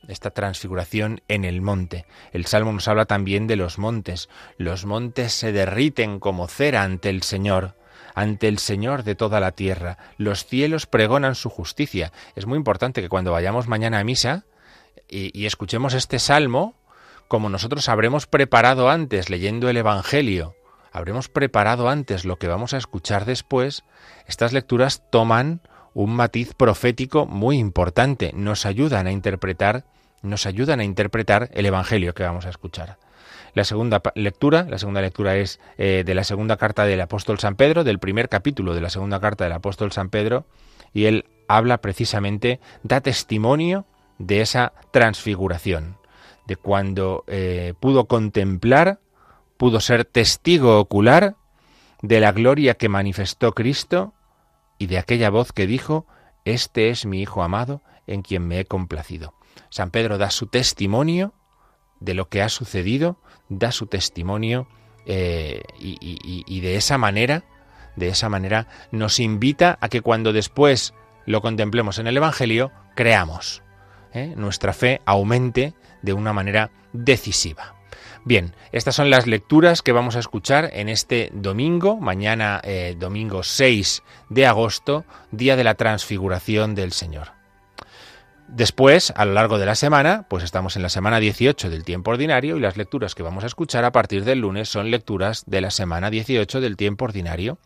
esta 0.09 0.31
transfiguración 0.31 1.21
en 1.29 1.45
el 1.45 1.63
monte. 1.63 2.05
El 2.33 2.47
Salmo 2.47 2.73
nos 2.73 2.89
habla 2.89 3.05
también 3.05 3.47
de 3.47 3.55
los 3.55 3.79
montes, 3.79 4.29
los 4.59 4.85
montes 4.85 5.33
se 5.33 5.53
derriten 5.53 6.19
como 6.19 6.49
cera 6.49 6.83
ante 6.83 7.09
el 7.09 7.23
Señor 7.23 7.77
ante 8.17 8.49
el 8.49 8.59
Señor 8.59 9.05
de 9.05 9.15
toda 9.15 9.41
la 9.41 9.53
tierra. 9.53 9.99
Los 10.17 10.47
cielos 10.47 10.87
pregonan 10.87 11.35
su 11.35 11.51
justicia. 11.51 12.13
Es 12.35 12.47
muy 12.47 12.57
importante 12.57 13.03
que 13.03 13.11
cuando 13.11 13.31
vayamos 13.31 13.69
mañana 13.69 13.99
a 13.99 14.05
misa, 14.05 14.47
y, 15.09 15.47
escuchemos 15.47 15.95
este 15.95 16.19
salmo 16.19 16.75
como 17.29 17.49
nosotros 17.49 17.89
habremos 17.89 18.27
preparado 18.27 18.89
antes 18.89 19.31
leyendo 19.31 19.69
el 19.69 19.77
Evangelio, 19.77 20.55
habremos 20.93 21.29
preparado 21.29 21.89
antes 21.89 22.25
lo 22.25 22.37
que 22.37 22.47
vamos 22.47 22.73
a 22.73 22.77
escuchar 22.77 23.25
después, 23.25 23.85
estas 24.27 24.53
lecturas 24.53 25.03
toman 25.11 25.61
un 25.93 26.15
matiz 26.15 26.55
profético 26.55 27.27
muy 27.27 27.59
importante, 27.59 28.33
nos 28.35 28.65
ayudan 28.67 29.07
a 29.07 29.13
interpretar, 29.13 29.85
nos 30.23 30.47
ayudan 30.47 30.81
a 30.81 30.85
interpretar 30.85 31.51
el 31.53 31.67
Evangelio 31.67 32.15
que 32.15 32.23
vamos 32.23 32.47
a 32.47 32.51
escuchar. 32.51 32.99
La 33.55 33.65
segunda 33.65 34.03
lectura, 34.15 34.67
la 34.69 34.79
segunda 34.79 35.01
lectura 35.01 35.37
es 35.37 35.59
eh, 35.79 36.03
de 36.05 36.15
la 36.15 36.25
segunda 36.25 36.59
carta 36.59 36.85
del 36.85 37.01
apóstol 37.01 37.39
San 37.41 37.57
Pedro, 37.57 37.83
del 37.85 37.99
primer 37.99 38.29
capítulo 38.29 38.75
de 38.75 38.83
la 38.83 38.91
segunda 38.91 39.19
carta 39.19 39.45
del 39.45 39.55
apóstol 39.55 39.93
San 39.93 40.11
Pedro, 40.11 40.45
y 40.93 41.07
él 41.07 41.25
habla 41.49 41.79
precisamente, 41.79 42.61
da 42.83 43.01
testimonio 43.01 43.87
de 44.19 44.41
esa 44.41 44.73
transfiguración, 44.91 45.99
de 46.47 46.57
cuando 46.57 47.25
eh, 47.27 47.75
pudo 47.81 48.07
contemplar, 48.07 49.01
pudo 49.57 49.81
ser 49.81 50.05
testigo 50.05 50.79
ocular 50.79 51.37
de 52.03 52.21
la 52.21 52.33
gloria 52.33 52.75
que 52.75 52.89
manifestó 52.89 53.53
Cristo 53.53 54.15
y 54.79 54.87
de 54.87 54.99
aquella 54.99 55.31
voz 55.31 55.53
que 55.53 55.67
dijo, 55.67 56.07
Este 56.45 56.91
es 56.91 57.07
mi 57.07 57.23
Hijo 57.23 57.43
amado, 57.43 57.83
en 58.07 58.23
quien 58.23 58.47
me 58.47 58.61
he 58.61 58.65
complacido. 58.65 59.35
San 59.71 59.91
Pedro 59.91 60.19
da 60.19 60.31
su 60.31 60.47
testimonio 60.47 61.33
de 62.01 62.15
lo 62.15 62.29
que 62.29 62.43
ha 62.43 62.49
sucedido, 62.49 63.19
da 63.49 63.73
su 63.73 63.87
testimonio 63.87 64.69
eh, 65.07 65.63
y, 65.79 66.61
de 66.61 66.77
esa 66.77 66.99
manera, 66.99 67.45
de 67.97 68.09
esa 68.09 68.29
manera 68.29 68.69
nos 68.91 69.19
invita 69.19 69.79
a 69.81 69.89
que 69.89 70.03
cuando 70.03 70.33
después 70.33 70.95
lo 71.25 71.41
contemplemos 71.41 71.99
en 71.99 72.07
el 72.07 72.17
Evangelio, 72.17 72.71
creamos, 72.95 73.63
¿eh? 74.17 74.35
nuestra 74.37 74.73
fe 74.73 75.01
aumente 75.05 75.75
de 76.03 76.13
una 76.13 76.33
manera 76.33 76.71
decisiva. 76.93 77.75
Bien, 78.25 78.55
estas 78.73 78.97
son 78.97 79.09
las 79.09 79.29
lecturas 79.29 79.83
que 79.83 79.93
vamos 79.93 80.17
a 80.17 80.19
escuchar 80.19 80.71
en 80.73 80.89
este 80.89 81.31
domingo, 81.33 81.97
mañana 81.97 82.61
eh, 82.65 82.97
domingo 82.99 83.45
6 83.45 84.03
de 84.31 84.47
agosto, 84.47 85.05
día 85.31 85.55
de 85.55 85.63
la 85.63 85.77
transfiguración 85.77 86.75
del 86.75 86.91
Señor. 86.91 87.37
Después, 88.49 89.13
a 89.17 89.25
lo 89.25 89.33
largo 89.33 89.59
de 89.59 89.67
la 89.67 89.75
semana, 89.77 90.27
pues 90.29 90.43
estamos 90.43 90.77
en 90.77 90.83
la 90.83 90.89
semana 90.89 91.21
18 91.21 91.71
del 91.71 91.85
tiempo 91.85 92.13
ordinario 92.13 92.57
y 92.57 92.61
las 92.61 92.77
lecturas 92.77 93.15
que 93.15 93.23
vamos 93.23 93.45
a 93.45 93.49
escuchar 93.49 93.85
a 93.85 93.93
partir 93.93 94.25
del 94.25 94.41
lunes 94.41 94.69
son 94.69 94.91
lecturas 94.91 95.45
de 95.47 95.61
la 95.61 95.71
semana 95.71 96.11
18 96.11 96.61
del 96.61 96.77
tiempo 96.77 97.05
ordinario. 97.05 97.59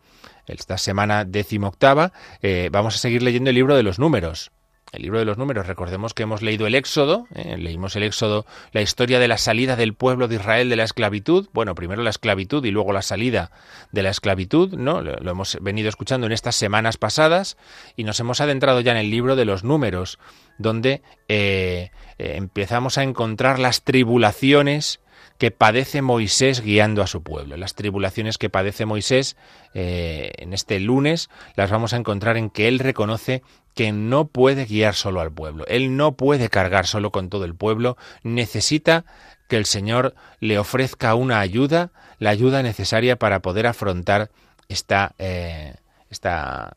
Esta 0.47 0.77
semana 0.77 1.23
decimoctava 1.25 2.13
eh, 2.41 2.69
vamos 2.71 2.95
a 2.95 2.99
seguir 2.99 3.21
leyendo 3.21 3.49
el 3.49 3.55
libro 3.55 3.75
de 3.75 3.83
los 3.83 3.99
números 3.99 4.51
el 4.91 5.03
libro 5.03 5.19
de 5.19 5.25
los 5.25 5.37
números. 5.37 5.67
Recordemos 5.67 6.13
que 6.13 6.23
hemos 6.23 6.41
leído 6.41 6.67
el 6.67 6.75
Éxodo, 6.75 7.27
¿eh? 7.33 7.57
leímos 7.57 7.95
el 7.95 8.03
Éxodo, 8.03 8.45
la 8.71 8.81
historia 8.81 9.19
de 9.19 9.27
la 9.27 9.37
salida 9.37 9.75
del 9.75 9.93
pueblo 9.93 10.27
de 10.27 10.35
Israel 10.35 10.69
de 10.69 10.75
la 10.75 10.83
esclavitud. 10.83 11.49
Bueno, 11.53 11.75
primero 11.75 12.03
la 12.03 12.09
esclavitud 12.09 12.63
y 12.65 12.71
luego 12.71 12.93
la 12.93 13.01
salida 13.01 13.51
de 13.91 14.03
la 14.03 14.09
esclavitud, 14.09 14.73
¿no? 14.73 15.01
Lo, 15.01 15.31
hemos 15.31 15.57
venido 15.61 15.89
escuchando 15.89 16.27
en 16.27 16.33
estas 16.33 16.55
semanas 16.55 16.97
pasadas 16.97 17.57
y 17.95 18.03
nos 18.03 18.19
hemos 18.19 18.41
adentrado 18.41 18.81
ya 18.81 18.91
en 18.91 18.97
el 18.97 19.09
libro 19.09 19.35
de 19.35 19.45
los 19.45 19.63
números, 19.63 20.19
donde 20.57 21.01
eh, 21.27 21.91
eh, 22.17 22.35
empezamos 22.35 22.97
a 22.97 23.03
encontrar 23.03 23.59
las 23.59 23.83
tribulaciones 23.83 25.00
que 25.41 25.49
padece 25.49 26.03
Moisés 26.03 26.61
guiando 26.61 27.01
a 27.01 27.07
su 27.07 27.23
pueblo. 27.23 27.57
Las 27.57 27.73
tribulaciones 27.73 28.37
que 28.37 28.51
padece 28.51 28.85
Moisés 28.85 29.37
en 29.73 30.53
este 30.53 30.79
lunes 30.79 31.31
las 31.55 31.71
vamos 31.71 31.93
a 31.93 31.97
encontrar 31.97 32.37
en 32.37 32.51
que 32.51 32.67
él 32.67 32.77
reconoce 32.77 33.41
que 33.73 33.91
no 33.91 34.27
puede 34.27 34.65
guiar 34.65 34.93
solo 34.93 35.19
al 35.19 35.31
pueblo. 35.31 35.65
Él 35.65 35.97
no 35.97 36.11
puede 36.11 36.49
cargar 36.49 36.85
solo 36.85 37.11
con 37.11 37.29
todo 37.29 37.45
el 37.45 37.55
pueblo. 37.55 37.97
Necesita 38.21 39.03
que 39.49 39.57
el 39.57 39.65
Señor 39.65 40.13
le 40.41 40.59
ofrezca 40.59 41.15
una 41.15 41.39
ayuda, 41.39 41.89
la 42.19 42.29
ayuda 42.29 42.61
necesaria 42.61 43.15
para 43.15 43.41
poder 43.41 43.65
afrontar 43.65 44.29
esta, 44.69 45.15
eh, 45.17 45.73
esta 46.11 46.71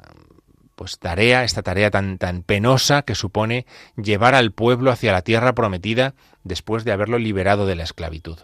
pues 0.75 0.99
tarea, 0.99 1.45
esta 1.45 1.63
tarea 1.63 1.91
tan, 1.91 2.19
tan 2.19 2.43
penosa 2.43 3.03
que 3.03 3.15
supone 3.15 3.67
llevar 3.97 4.35
al 4.35 4.53
pueblo 4.53 4.91
hacia 4.91 5.13
la 5.13 5.23
tierra 5.23 5.55
prometida 5.55 6.15
después 6.43 6.85
de 6.85 6.93
haberlo 6.93 7.19
liberado 7.19 7.67
de 7.67 7.77
la 7.77 7.85
esclavitud. 7.85 8.39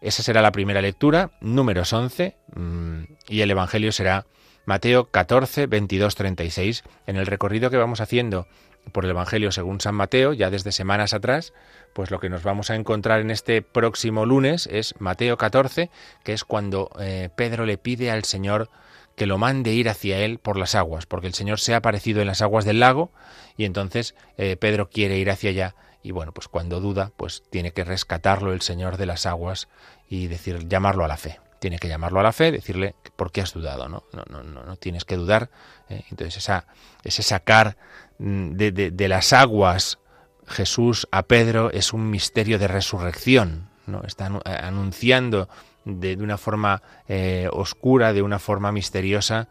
Esa 0.00 0.22
será 0.22 0.42
la 0.42 0.52
primera 0.52 0.82
lectura, 0.82 1.30
números 1.40 1.92
11, 1.92 2.36
mm, 2.56 3.02
y 3.28 3.40
el 3.42 3.50
Evangelio 3.50 3.92
será 3.92 4.26
Mateo 4.64 5.10
14, 5.10 5.66
22, 5.66 6.14
36, 6.14 6.84
en 7.06 7.16
el 7.16 7.26
recorrido 7.26 7.70
que 7.70 7.76
vamos 7.76 8.00
haciendo 8.00 8.46
por 8.90 9.04
el 9.04 9.10
Evangelio 9.10 9.52
según 9.52 9.80
San 9.80 9.94
Mateo, 9.94 10.32
ya 10.32 10.50
desde 10.50 10.72
semanas 10.72 11.14
atrás, 11.14 11.52
pues 11.92 12.10
lo 12.10 12.18
que 12.18 12.28
nos 12.28 12.42
vamos 12.42 12.70
a 12.70 12.74
encontrar 12.74 13.20
en 13.20 13.30
este 13.30 13.62
próximo 13.62 14.26
lunes 14.26 14.68
es 14.70 14.94
Mateo 14.98 15.36
14, 15.36 15.90
que 16.24 16.32
es 16.32 16.44
cuando 16.44 16.90
eh, 16.98 17.28
Pedro 17.36 17.64
le 17.64 17.78
pide 17.78 18.10
al 18.10 18.24
Señor 18.24 18.70
que 19.16 19.26
lo 19.26 19.38
mande 19.38 19.72
ir 19.72 19.88
hacia 19.88 20.18
él 20.18 20.38
por 20.38 20.58
las 20.58 20.74
aguas, 20.74 21.06
porque 21.06 21.26
el 21.26 21.34
Señor 21.34 21.60
se 21.60 21.74
ha 21.74 21.78
aparecido 21.78 22.20
en 22.20 22.26
las 22.26 22.42
aguas 22.42 22.64
del 22.64 22.80
lago 22.80 23.10
y 23.56 23.64
entonces 23.64 24.14
eh, 24.36 24.56
Pedro 24.56 24.88
quiere 24.88 25.18
ir 25.18 25.30
hacia 25.30 25.50
allá 25.50 25.74
y 26.02 26.10
bueno, 26.10 26.32
pues 26.32 26.48
cuando 26.48 26.80
duda, 26.80 27.12
pues 27.16 27.42
tiene 27.50 27.72
que 27.72 27.84
rescatarlo 27.84 28.52
el 28.52 28.60
Señor 28.60 28.96
de 28.96 29.06
las 29.06 29.26
aguas 29.26 29.68
y 30.08 30.26
decir, 30.26 30.68
llamarlo 30.68 31.04
a 31.04 31.08
la 31.08 31.16
fe 31.16 31.38
tiene 31.62 31.78
que 31.78 31.86
llamarlo 31.86 32.18
a 32.18 32.24
la 32.24 32.32
fe, 32.32 32.50
decirle 32.50 32.96
por 33.14 33.30
qué 33.30 33.40
has 33.40 33.54
dudado, 33.54 33.88
¿no? 33.88 34.02
No, 34.12 34.24
no, 34.28 34.42
no, 34.42 34.76
tienes 34.78 35.04
que 35.04 35.16
dudar. 35.16 35.48
¿eh? 35.88 36.02
Entonces 36.10 36.38
esa, 36.38 36.66
ese 37.04 37.22
sacar 37.22 37.76
mm, 38.18 38.50
de, 38.54 38.72
de, 38.72 39.08
las 39.08 39.32
aguas 39.32 40.00
Jesús 40.48 41.06
a 41.12 41.22
Pedro 41.22 41.70
es 41.70 41.92
un 41.92 42.10
misterio 42.10 42.58
de 42.58 42.66
resurrección, 42.66 43.70
¿no? 43.86 44.02
Está 44.02 44.26
anunciando 44.44 45.48
de, 45.84 46.16
una 46.16 46.38
forma 46.38 46.82
eh, 47.08 47.48
oscura, 47.52 48.12
de 48.12 48.22
una 48.22 48.38
forma 48.38 48.72
misteriosa, 48.72 49.48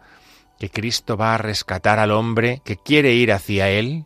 que 0.60 0.70
Cristo 0.70 1.18
va 1.18 1.36
a 1.36 1.38
rescatar 1.38 2.00
al 2.00 2.12
hombre 2.12 2.62
que 2.64 2.78
quiere 2.78 3.14
ir 3.14 3.32
hacia 3.32 3.70
Él, 3.70 4.06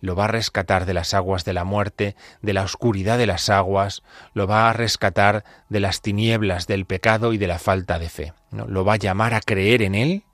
lo 0.00 0.16
va 0.16 0.24
a 0.24 0.28
rescatar 0.28 0.84
de 0.84 0.94
las 0.94 1.14
aguas 1.14 1.44
de 1.44 1.52
la 1.52 1.64
muerte, 1.64 2.16
de 2.42 2.52
la 2.52 2.62
oscuridad 2.62 3.18
de 3.18 3.26
las 3.26 3.48
aguas, 3.48 4.02
lo 4.34 4.46
va 4.46 4.68
a 4.68 4.72
rescatar 4.72 5.44
de 5.68 5.80
las 5.80 6.02
tinieblas 6.02 6.66
del 6.66 6.86
pecado 6.86 7.32
y 7.32 7.38
de 7.38 7.46
la 7.46 7.58
falta 7.58 7.98
de 7.98 8.08
fe. 8.08 8.32
¿no? 8.50 8.66
Lo 8.66 8.84
va 8.84 8.94
a 8.94 8.96
llamar 8.96 9.32
a 9.32 9.40
creer 9.40 9.80
en 9.80 9.94
Él, 9.94 10.24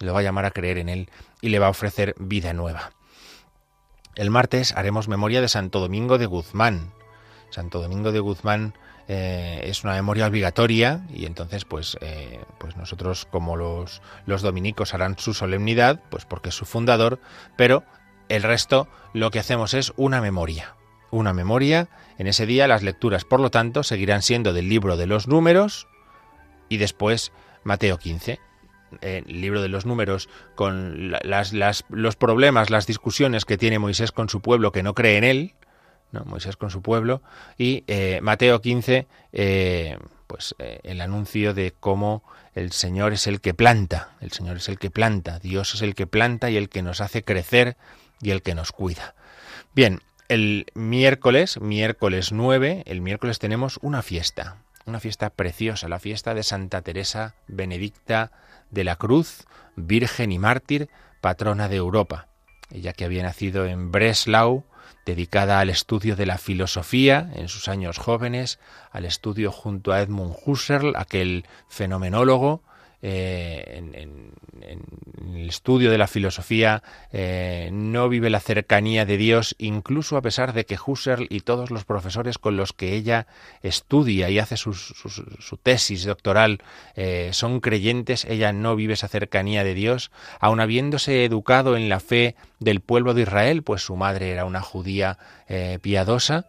lo 0.00 0.14
va 0.14 0.20
a 0.20 0.22
llamar 0.22 0.44
a 0.44 0.52
creer 0.52 0.78
en 0.78 0.88
Él 0.88 1.10
y 1.40 1.48
le 1.48 1.58
va 1.58 1.66
a 1.66 1.70
ofrecer 1.70 2.14
vida 2.18 2.52
nueva. 2.52 2.92
El 4.14 4.30
martes 4.30 4.72
haremos 4.76 5.08
memoria 5.08 5.40
de 5.40 5.48
Santo 5.48 5.80
Domingo 5.80 6.18
de 6.18 6.26
Guzmán. 6.26 6.92
Santo 7.50 7.82
Domingo 7.82 8.12
de 8.12 8.20
Guzmán 8.20 8.74
eh, 9.08 9.60
es 9.64 9.84
una 9.84 9.94
memoria 9.94 10.26
obligatoria 10.26 11.06
y 11.12 11.26
entonces 11.26 11.64
pues, 11.64 11.96
eh, 12.00 12.40
pues 12.58 12.76
nosotros 12.76 13.26
como 13.30 13.56
los, 13.56 14.02
los 14.26 14.42
dominicos 14.42 14.94
harán 14.94 15.18
su 15.18 15.32
solemnidad, 15.32 16.00
pues 16.10 16.24
porque 16.24 16.48
es 16.48 16.54
su 16.54 16.64
fundador, 16.64 17.20
pero 17.56 17.84
el 18.28 18.42
resto 18.42 18.88
lo 19.12 19.30
que 19.30 19.38
hacemos 19.38 19.74
es 19.74 19.92
una 19.96 20.20
memoria. 20.20 20.74
Una 21.10 21.32
memoria. 21.32 21.88
En 22.18 22.26
ese 22.26 22.46
día 22.46 22.66
las 22.66 22.82
lecturas, 22.82 23.24
por 23.24 23.40
lo 23.40 23.50
tanto, 23.50 23.82
seguirán 23.82 24.22
siendo 24.22 24.52
del 24.52 24.68
libro 24.68 24.96
de 24.96 25.06
los 25.06 25.28
números 25.28 25.86
y 26.68 26.78
después 26.78 27.32
Mateo 27.62 27.98
15. 27.98 28.40
El 29.00 29.40
libro 29.40 29.62
de 29.62 29.68
los 29.68 29.86
números 29.86 30.28
con 30.54 31.10
las, 31.10 31.52
los 31.88 32.16
problemas, 32.16 32.70
las 32.70 32.86
discusiones 32.86 33.44
que 33.44 33.58
tiene 33.58 33.78
Moisés 33.78 34.10
con 34.10 34.28
su 34.28 34.40
pueblo 34.40 34.72
que 34.72 34.82
no 34.82 34.94
cree 34.94 35.18
en 35.18 35.24
él, 35.24 35.54
Moisés 36.24 36.56
con 36.56 36.70
su 36.70 36.82
pueblo, 36.82 37.22
y 37.58 37.84
eh, 37.86 38.20
Mateo 38.22 38.60
15, 38.60 39.06
eh, 39.32 39.98
pues 40.26 40.54
eh, 40.58 40.80
el 40.84 41.00
anuncio 41.00 41.54
de 41.54 41.72
cómo 41.78 42.22
el 42.54 42.72
Señor 42.72 43.12
es 43.12 43.26
el 43.26 43.40
que 43.40 43.54
planta, 43.54 44.10
el 44.20 44.32
Señor 44.32 44.56
es 44.56 44.68
el 44.68 44.78
que 44.78 44.90
planta, 44.90 45.38
Dios 45.38 45.74
es 45.74 45.82
el 45.82 45.94
que 45.94 46.06
planta 46.06 46.50
y 46.50 46.56
el 46.56 46.68
que 46.68 46.82
nos 46.82 47.00
hace 47.00 47.22
crecer 47.22 47.76
y 48.20 48.30
el 48.30 48.42
que 48.42 48.54
nos 48.54 48.72
cuida. 48.72 49.14
Bien, 49.74 50.00
el 50.28 50.66
miércoles, 50.74 51.60
miércoles 51.60 52.32
9, 52.32 52.82
el 52.86 53.00
miércoles 53.00 53.38
tenemos 53.38 53.78
una 53.82 54.02
fiesta, 54.02 54.56
una 54.86 55.00
fiesta 55.00 55.30
preciosa, 55.30 55.88
la 55.88 55.98
fiesta 55.98 56.34
de 56.34 56.42
Santa 56.42 56.82
Teresa 56.82 57.34
Benedicta 57.46 58.32
de 58.70 58.84
la 58.84 58.96
Cruz, 58.96 59.44
Virgen 59.76 60.32
y 60.32 60.38
Mártir, 60.38 60.88
patrona 61.20 61.68
de 61.68 61.76
Europa. 61.76 62.28
Ella 62.70 62.92
que 62.92 63.04
había 63.04 63.22
nacido 63.22 63.66
en 63.66 63.92
Breslau, 63.92 64.64
dedicada 65.04 65.60
al 65.60 65.70
estudio 65.70 66.16
de 66.16 66.26
la 66.26 66.38
filosofía 66.38 67.30
en 67.34 67.48
sus 67.48 67.68
años 67.68 67.98
jóvenes, 67.98 68.58
al 68.90 69.04
estudio 69.04 69.52
junto 69.52 69.92
a 69.92 70.00
Edmund 70.00 70.34
Husserl, 70.44 70.94
aquel 70.96 71.46
fenomenólogo, 71.68 72.62
eh, 73.02 73.82
en, 73.94 74.32
el 75.34 75.48
estudio 75.48 75.90
de 75.90 75.98
la 75.98 76.06
filosofía 76.06 76.82
eh, 77.12 77.68
no 77.72 78.08
vive 78.08 78.30
la 78.30 78.40
cercanía 78.40 79.04
de 79.04 79.16
Dios, 79.16 79.54
incluso 79.58 80.16
a 80.16 80.22
pesar 80.22 80.54
de 80.54 80.64
que 80.64 80.78
Husserl 80.84 81.26
y 81.28 81.40
todos 81.40 81.70
los 81.70 81.84
profesores 81.84 82.38
con 82.38 82.56
los 82.56 82.72
que 82.72 82.94
ella 82.94 83.26
estudia 83.62 84.30
y 84.30 84.38
hace 84.38 84.56
su, 84.56 84.72
tesis 85.62 86.04
doctoral 86.04 86.62
eh, 86.94 87.30
son 87.32 87.60
creyentes, 87.60 88.24
ella 88.24 88.52
no 88.52 88.76
vive 88.76 88.94
esa 88.94 89.08
cercanía 89.08 89.62
de 89.62 89.74
Dios, 89.74 90.10
aun 90.40 90.60
habiéndose 90.60 91.24
educado 91.24 91.76
en 91.76 91.88
la 91.88 92.00
fe 92.00 92.34
del 92.60 92.80
pueblo 92.80 93.14
de 93.14 93.22
Israel, 93.22 93.62
pues 93.62 93.82
su 93.82 93.96
madre 93.96 94.30
era 94.30 94.46
una 94.46 94.62
judía 94.62 95.18
piadosa, 95.80 96.46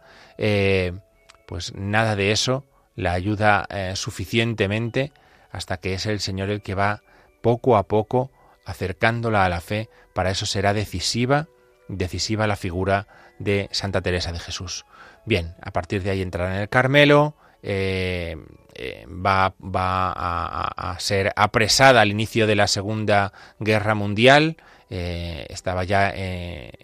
pues 1.46 1.74
nada 1.74 2.16
de 2.16 2.32
eso 2.32 2.64
la 2.96 3.12
ayuda 3.12 3.68
suficientemente 3.94 5.12
hasta 5.50 5.78
que 5.78 5.94
es 5.94 6.06
el 6.06 6.20
Señor 6.20 6.50
el 6.50 6.62
que 6.62 6.74
va 6.74 7.02
poco 7.40 7.76
a 7.76 7.84
poco 7.84 8.30
acercándola 8.64 9.44
a 9.44 9.48
la 9.48 9.60
fe. 9.60 9.88
Para 10.12 10.30
eso 10.30 10.46
será 10.46 10.74
decisiva, 10.74 11.48
decisiva 11.88 12.46
la 12.46 12.56
figura 12.56 13.06
de 13.38 13.68
Santa 13.72 14.02
Teresa 14.02 14.32
de 14.32 14.38
Jesús. 14.38 14.84
Bien, 15.24 15.54
a 15.62 15.70
partir 15.72 16.02
de 16.02 16.10
ahí 16.10 16.22
entrará 16.22 16.54
en 16.54 16.62
el 16.62 16.68
Carmelo, 16.68 17.34
eh, 17.62 18.36
eh, 18.74 19.06
va, 19.08 19.54
va 19.60 20.12
a, 20.12 20.96
ser 21.00 21.32
apresada 21.34 22.00
al 22.00 22.10
inicio 22.10 22.46
de 22.46 22.56
la 22.56 22.66
Segunda 22.66 23.32
Guerra 23.58 23.94
Mundial, 23.94 24.56
eh, 24.90 25.46
estaba 25.48 25.84
ya 25.84 26.14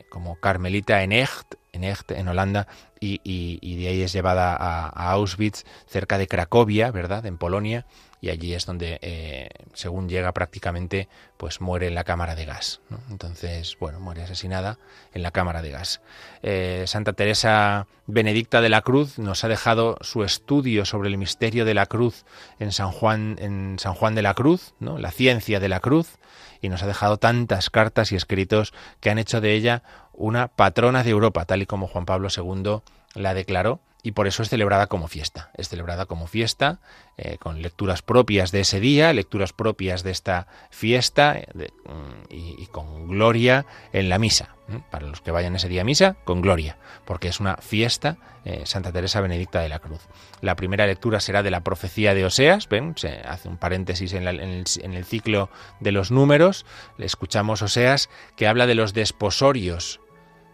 como 0.09 0.37
carmelita 0.41 1.03
en 1.03 1.13
Echt, 1.13 1.55
en 1.73 1.85
Echt, 1.85 2.11
en 2.11 2.29
Holanda, 2.29 2.67
y, 3.01 3.77
de 3.77 3.89
ahí 3.89 4.03
es 4.03 4.13
llevada 4.13 4.57
a, 4.57 4.87
a, 4.89 5.11
Auschwitz, 5.13 5.65
cerca 5.87 6.19
de 6.19 6.27
Cracovia, 6.27 6.91
¿verdad?, 6.91 7.27
en 7.27 7.39
Polonia, 7.39 7.85
y 8.25 8.31
allí 8.31 8.55
es 8.55 8.65
donde, 8.65 8.99
eh, 9.03 9.51
según 9.75 10.09
llega 10.09 10.33
prácticamente, 10.33 11.09
pues 11.37 11.61
muere 11.61 11.89
en 11.89 11.95
la 11.95 12.05
cámara 12.05 12.35
de 12.35 12.47
gas. 12.47 12.81
Entonces, 13.11 13.77
bueno, 13.79 14.01
muere 14.01 14.23
asesinada 14.23 14.79
en 15.13 15.23
la 15.23 15.31
cámara 15.31 15.61
de 15.61 15.71
gas. 15.71 16.01
Eh, 16.43 16.85
Santa 16.87 17.13
Teresa 17.13 17.87
Benedicta 18.07 18.63
de 18.63 18.71
la 18.71 18.81
Cruz 18.81 19.19
nos 19.19 19.45
ha 19.45 19.49
dejado 19.49 19.99
su 20.01 20.25
estudio 20.25 20.87
sobre 20.87 21.11
el 21.11 21.19
misterio 21.19 21.67
de 21.67 21.75
la 21.75 21.85
cruz 21.85 22.25
en 22.59 22.73
San 22.73 22.93
Juan, 22.93 23.37
en 23.41 23.79
San 23.79 23.93
Juan 23.93 24.15
de 24.15 24.23
la 24.23 24.33
Cruz, 24.33 24.73
¿no? 24.81 24.97
la 24.97 25.11
ciencia 25.11 25.61
de 25.61 25.69
la 25.69 25.81
cruz, 25.81 26.17
y 26.63 26.71
nos 26.71 26.83
ha 26.83 26.87
dejado 26.87 27.19
tantas 27.19 27.69
cartas 27.69 28.11
y 28.11 28.17
escritos 28.17 28.73
que 29.01 29.11
han 29.11 29.19
hecho 29.19 29.43
de 29.43 29.53
ella 29.53 29.83
una 30.15 30.49
patrona 30.49 31.05
de 31.05 31.11
Europa, 31.11 31.45
tal 31.45 31.61
y 31.61 31.67
como 31.67 31.89
Juan 31.89 32.07
Pablo 32.07 32.29
II 32.35 32.81
la 33.17 33.35
declaró 33.35 33.81
y 34.05 34.13
por 34.13 34.27
eso 34.27 34.43
es 34.43 34.51
celebrada 34.51 34.87
como 34.87 35.09
fiesta. 35.09 35.51
Es 35.55 35.71
celebrada 35.71 36.05
como 36.05 36.27
fiesta, 36.27 36.79
eh, 37.17 37.39
con 37.39 37.63
lecturas 37.63 38.03
propias 38.03 38.53
de 38.53 38.61
ese 38.61 38.79
día, 38.79 39.11
lecturas 39.15 39.55
propias 39.55 40.03
de 40.03 40.11
esta 40.11 40.47
fiesta 40.69 41.39
eh, 41.39 41.71
mm, 41.87 42.25
y, 42.29 42.67
con 42.67 43.09
gloria 43.09 43.65
en 43.95 44.11
la 44.11 44.19
misa. 44.19 44.57
Para 44.91 45.07
los 45.07 45.23
que 45.23 45.31
vayan 45.31 45.57
ese 45.57 45.69
día 45.69 45.83
a 45.83 45.85
misa, 45.85 46.17
con 46.25 46.43
gloria, 46.43 46.77
porque 47.07 47.29
es 47.29 47.41
una 47.41 47.57
fiesta 47.57 48.19
eh, 48.45 48.63
Santa 48.65 48.93
Teresa 48.93 49.23
Benedicta 49.23 49.61
de 49.61 49.71
la 49.71 49.79
Cruz. 49.79 50.03
La 50.43 50.55
primera 50.55 50.87
lectura 50.87 51.21
será 51.21 51.43
de 51.43 51.51
la 51.51 51.63
profecía 51.63 52.15
de 52.15 52.27
Oseas, 52.27 52.69
ven, 52.69 52.95
se 52.97 53.21
hace 53.27 53.49
un 53.49 53.57
paréntesis 53.57 54.13
en, 54.13 54.29
el, 54.29 54.41
en 54.41 54.93
el 54.93 55.05
ciclo 55.07 55.49
de 55.81 55.93
los 55.93 56.11
números, 56.11 56.67
le 56.99 57.07
escuchamos 57.07 57.63
Oseas 57.63 58.11
que 58.37 58.47
habla 58.47 58.67
de 58.67 58.75
los 58.75 58.93
desposorios. 58.93 60.01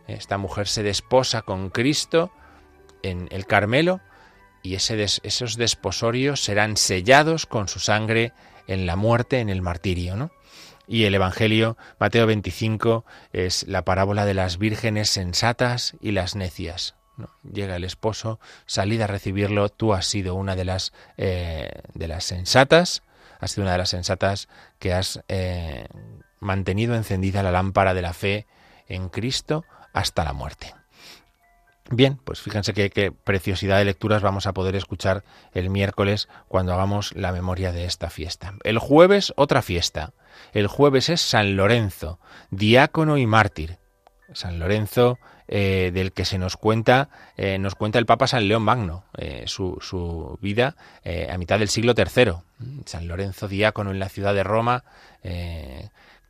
Esta 0.06 0.38
mujer 0.38 0.68
se 0.68 0.82
desposa 0.82 1.42
con 1.42 1.70
Cristo, 1.70 2.32
en 3.02 3.28
el 3.30 3.46
Carmelo 3.46 4.00
y 4.62 4.74
esos 4.74 5.56
desposorios 5.56 6.44
serán 6.44 6.76
sellados 6.76 7.46
con 7.46 7.68
su 7.68 7.78
sangre 7.78 8.32
en 8.66 8.86
la 8.86 8.96
muerte, 8.96 9.40
en 9.40 9.48
el 9.48 9.62
martirio, 9.62 10.16
¿no? 10.16 10.30
Y 10.86 11.04
el 11.04 11.14
Evangelio, 11.14 11.76
Mateo 12.00 12.26
25, 12.26 13.04
es 13.32 13.66
la 13.68 13.84
parábola 13.84 14.26
de 14.26 14.34
las 14.34 14.58
vírgenes 14.58 15.08
sensatas 15.08 15.94
y 16.00 16.10
las 16.10 16.34
necias. 16.34 16.96
Llega 17.44 17.76
el 17.76 17.84
esposo, 17.84 18.40
salid 18.66 19.00
a 19.00 19.06
recibirlo, 19.06 19.68
tú 19.68 19.94
has 19.94 20.06
sido 20.06 20.34
una 20.34 20.56
de 20.56 20.64
las, 20.64 20.92
eh, 21.16 21.70
de 21.94 22.08
las 22.08 22.24
sensatas, 22.24 23.02
has 23.38 23.52
sido 23.52 23.62
una 23.62 23.72
de 23.72 23.78
las 23.78 23.90
sensatas 23.90 24.48
que 24.78 24.92
has 24.92 25.22
eh, 25.28 25.86
mantenido 26.40 26.94
encendida 26.94 27.42
la 27.42 27.52
lámpara 27.52 27.94
de 27.94 28.02
la 28.02 28.12
fe 28.12 28.46
en 28.88 29.10
Cristo 29.10 29.64
hasta 29.92 30.24
la 30.24 30.32
muerte. 30.32 30.74
Bien, 31.92 32.20
pues 32.22 32.40
fíjense 32.40 32.72
qué, 32.72 33.12
preciosidad 33.12 33.78
de 33.78 33.84
lecturas 33.84 34.22
vamos 34.22 34.46
a 34.46 34.52
poder 34.52 34.76
escuchar 34.76 35.24
el 35.52 35.70
miércoles 35.70 36.28
cuando 36.46 36.72
hagamos 36.72 37.12
la 37.16 37.32
memoria 37.32 37.72
de 37.72 37.84
esta 37.84 38.10
fiesta. 38.10 38.54
El 38.62 38.78
jueves 38.78 39.32
otra 39.36 39.60
fiesta. 39.60 40.12
El 40.52 40.68
jueves 40.68 41.08
es 41.08 41.20
San 41.20 41.56
Lorenzo, 41.56 42.20
diácono 42.50 43.18
y 43.18 43.26
mártir. 43.26 43.78
San 44.32 44.60
Lorenzo 44.60 45.18
eh, 45.48 45.90
del 45.92 46.12
que 46.12 46.24
se 46.24 46.38
nos 46.38 46.56
cuenta, 46.56 47.08
eh, 47.36 47.58
nos 47.58 47.74
cuenta 47.74 47.98
el 47.98 48.06
Papa 48.06 48.28
San 48.28 48.46
León 48.46 48.62
Magno, 48.62 49.04
eh, 49.18 49.42
su, 49.46 49.76
su, 49.80 50.38
vida 50.40 50.76
a 51.28 51.36
mitad 51.38 51.58
del 51.58 51.70
siglo 51.70 51.94
III. 51.96 52.34
San 52.86 53.08
Lorenzo, 53.08 53.48
diácono 53.48 53.90
en 53.90 53.98
la 53.98 54.08
ciudad 54.08 54.32
de 54.32 54.44
Roma, 54.44 54.84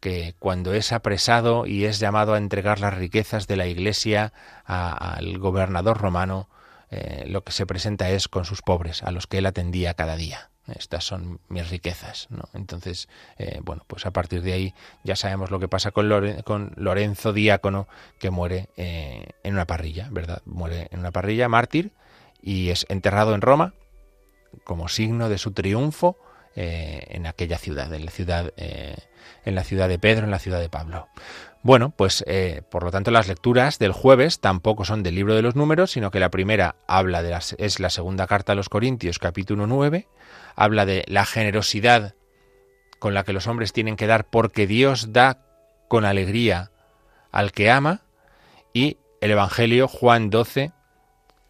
que 0.01 0.35
cuando 0.39 0.75
es 0.75 0.93
apresado 0.93 1.67
y 1.67 1.85
es 1.85 1.99
llamado 2.01 2.35
a 2.35 2.39
entregar 2.39 2.81
las 2.81 2.95
riquezas 2.95 3.47
de 3.47 3.57
la 3.57 3.67
Iglesia 3.67 4.33
al 4.65 5.39
gobernador 5.39 5.99
romano, 5.99 6.49
eh, 6.91 7.25
lo 7.29 7.45
que 7.45 7.53
se 7.53 7.67
presenta 7.67 8.11
es 8.11 8.27
con 8.27 8.45
sus 8.45 8.63
pobres, 8.63 9.03
a 9.03 9.11
los 9.11 9.27
que 9.27 9.39
él 9.39 9.47
atendía 9.47 9.95
cada 9.95 10.17
día. 10.17 10.51
Estas 10.67 11.05
son 11.05 11.41
mis 11.49 11.69
riquezas. 11.69 12.29
¿no? 12.31 12.49
Entonces, 12.55 13.09
eh, 13.39 13.61
bueno, 13.63 13.85
pues 13.87 14.07
a 14.07 14.13
partir 14.13 14.43
de 14.43 14.53
ahí 14.53 14.75
ya 15.05 15.17
sabemos 15.17 15.51
lo 15.51 15.61
que 15.61 15.69
pasa 15.69 15.91
con, 15.91 16.09
con 16.45 16.73
Lorenzo 16.77 17.33
Diácono, 17.33 17.87
que 18.19 18.31
muere 18.31 18.69
eh, 18.77 19.31
en 19.43 19.55
una 19.55 19.67
parrilla, 19.67 20.09
¿verdad? 20.11 20.43
Muere 20.45 20.89
en 20.91 21.01
una 21.01 21.11
parrilla, 21.11 21.49
mártir, 21.49 21.93
y 22.41 22.71
es 22.71 22.87
enterrado 22.89 23.35
en 23.35 23.41
Roma 23.41 23.75
como 24.65 24.89
signo 24.89 25.29
de 25.29 25.39
su 25.39 25.53
triunfo 25.53 26.17
en 26.57 27.27
aquella 27.27 27.59
ciudad, 27.59 27.93
en 27.95 28.05
la 28.05 28.11
ciudad 28.11 28.53
en 29.45 29.55
la 29.55 29.65
ciudad 29.65 29.89
de 29.89 29.99
Pedro, 29.99 30.25
en 30.25 30.31
la 30.31 30.39
ciudad 30.39 30.61
de 30.61 30.69
Pablo. 30.69 31.09
Bueno, 31.63 31.91
pues 31.91 32.25
eh, 32.27 32.63
por 32.71 32.85
lo 32.85 32.91
tanto 32.91 33.11
las 33.11 33.29
lecturas 33.29 33.79
del 33.79 33.93
jueves 33.93 34.41
tampoco 34.41 34.85
son 34.85 35.03
del 35.03 35.15
libro 35.15 35.35
de 35.35 35.43
los 35.43 35.57
números, 35.57 35.91
sino 35.91 36.11
que 36.11 36.21
la 36.21 36.31
primera 36.31 36.77
habla 36.87 37.23
de 37.23 37.31
las, 37.31 37.55
es 37.59 37.81
la 37.81 37.91
segunda 37.91 38.27
carta 38.27 38.53
a 38.53 38.57
los 38.57 38.69
Corintios, 38.69 39.19
capítulo 39.19 39.67
9, 39.67 40.09
habla 40.57 40.87
de 40.87 41.05
la 41.07 41.27
generosidad 41.27 42.15
con 42.99 43.15
la 43.15 43.25
que 43.25 43.33
los 43.33 43.47
hombres 43.47 43.73
tienen 43.73 43.97
que 43.97 44.07
dar 44.07 44.25
porque 44.25 44.67
Dios 44.67 45.13
da 45.13 45.45
con 45.89 46.05
alegría 46.05 46.71
al 47.31 47.53
que 47.53 47.71
ama, 47.71 48.03
y 48.73 48.99
el 49.21 49.33
Evangelio 49.33 49.87
Juan 49.89 50.31
12, 50.31 50.73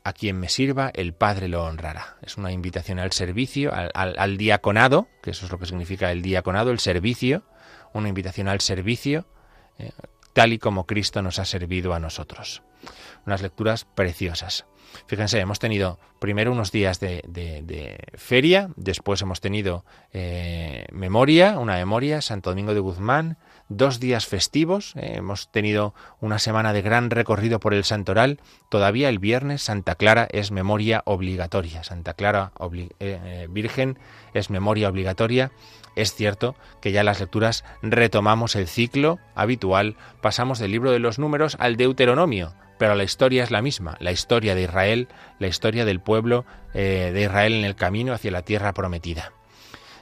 a 0.05 0.13
quien 0.13 0.39
me 0.39 0.49
sirva, 0.49 0.91
el 0.95 1.13
Padre 1.13 1.49
lo 1.49 1.65
honrará. 1.65 2.17
Es 2.23 2.37
una 2.37 2.53
invitación 2.53 2.99
al 2.99 3.13
servicio, 3.13 3.73
al, 3.73 3.91
al 3.95 4.37
diaconado, 4.37 5.09
que 5.23 5.31
eso 5.31 5.45
es 5.47 5.53
lo 5.53 5.59
que 5.59 5.67
significa 5.67 6.11
el 6.11 6.23
diaconado, 6.23 6.71
el 6.71 6.79
servicio, 6.79 7.43
una 7.93 8.09
invitación 8.09 8.49
al 8.49 8.61
servicio, 8.61 9.27
eh, 9.79 9.91
tal 10.33 10.53
y 10.53 10.59
como 10.59 10.87
Cristo 10.87 11.23
nos 11.23 11.39
ha 11.39 11.45
servido 11.45 11.95
a 11.95 12.01
nosotros. 12.01 12.63
Unas 13.27 13.43
lecturas 13.43 13.85
preciosas. 13.85 14.65
Fíjense, 15.07 15.39
hemos 15.39 15.59
tenido 15.59 15.99
primero 16.19 16.53
unos 16.53 16.73
días 16.73 16.99
de, 17.01 17.99
feria, 18.15 18.71
después 18.77 19.23
hemos 19.23 19.41
tenido 19.41 19.85
eh, 20.13 20.87
memoria, 20.93 21.59
una 21.59 21.77
memoria, 21.77 22.23
Santo 22.23 22.51
Domingo 22.51 22.75
de 22.75 22.81
Guzmán, 22.81 23.39
dos 23.71 24.01
días 24.01 24.27
festivos, 24.27 24.93
eh, 24.97 25.15
hemos 25.15 25.49
tenido 25.51 25.95
una 26.21 26.39
semana 26.39 26.75
de 26.75 26.83
gran 26.83 27.09
recorrido 27.09 27.59
por 27.59 27.73
el 27.73 27.85
Santoral, 27.85 28.41
todavía 28.69 29.09
el 29.09 29.19
viernes 29.19 29.63
Santa 29.63 29.95
Clara 29.95 30.29
es 30.31 30.51
memoria 30.51 31.01
obligatoria, 31.07 31.83
Santa 31.83 32.13
Clara 32.13 32.53
Virgen 33.49 33.99
es 34.35 34.51
memoria 34.51 34.91
obligatoria. 34.91 35.51
Es 35.97 36.15
cierto 36.15 36.55
que 36.81 36.93
ya 36.93 37.03
las 37.03 37.21
lecturas 37.21 37.65
retomamos 37.83 38.55
el 38.55 38.69
ciclo 38.69 39.19
habitual, 39.35 39.97
pasamos 40.21 40.59
del 40.59 40.71
libro 40.71 40.93
de 40.93 40.99
los 40.99 41.19
números 41.19 41.57
al 41.59 41.77
Deuteronomio, 41.77 42.55
pero 42.81 42.95
la 42.95 43.05
historia 43.05 43.45
es 43.45 43.51
la 43.51 43.61
misma, 43.61 43.99
la 44.01 44.11
historia 44.11 44.55
de 44.55 44.63
Israel, 44.63 45.09
la 45.39 45.49
historia 45.49 45.85
del 45.85 46.01
pueblo 46.01 46.47
eh, 46.73 47.11
de 47.13 47.23
Israel 47.23 47.53
en 47.53 47.67
el 47.67 47.75
camino 47.75 48.15
hacia 48.15 48.31
la 48.31 48.41
tierra 48.41 48.73
prometida. 48.73 49.33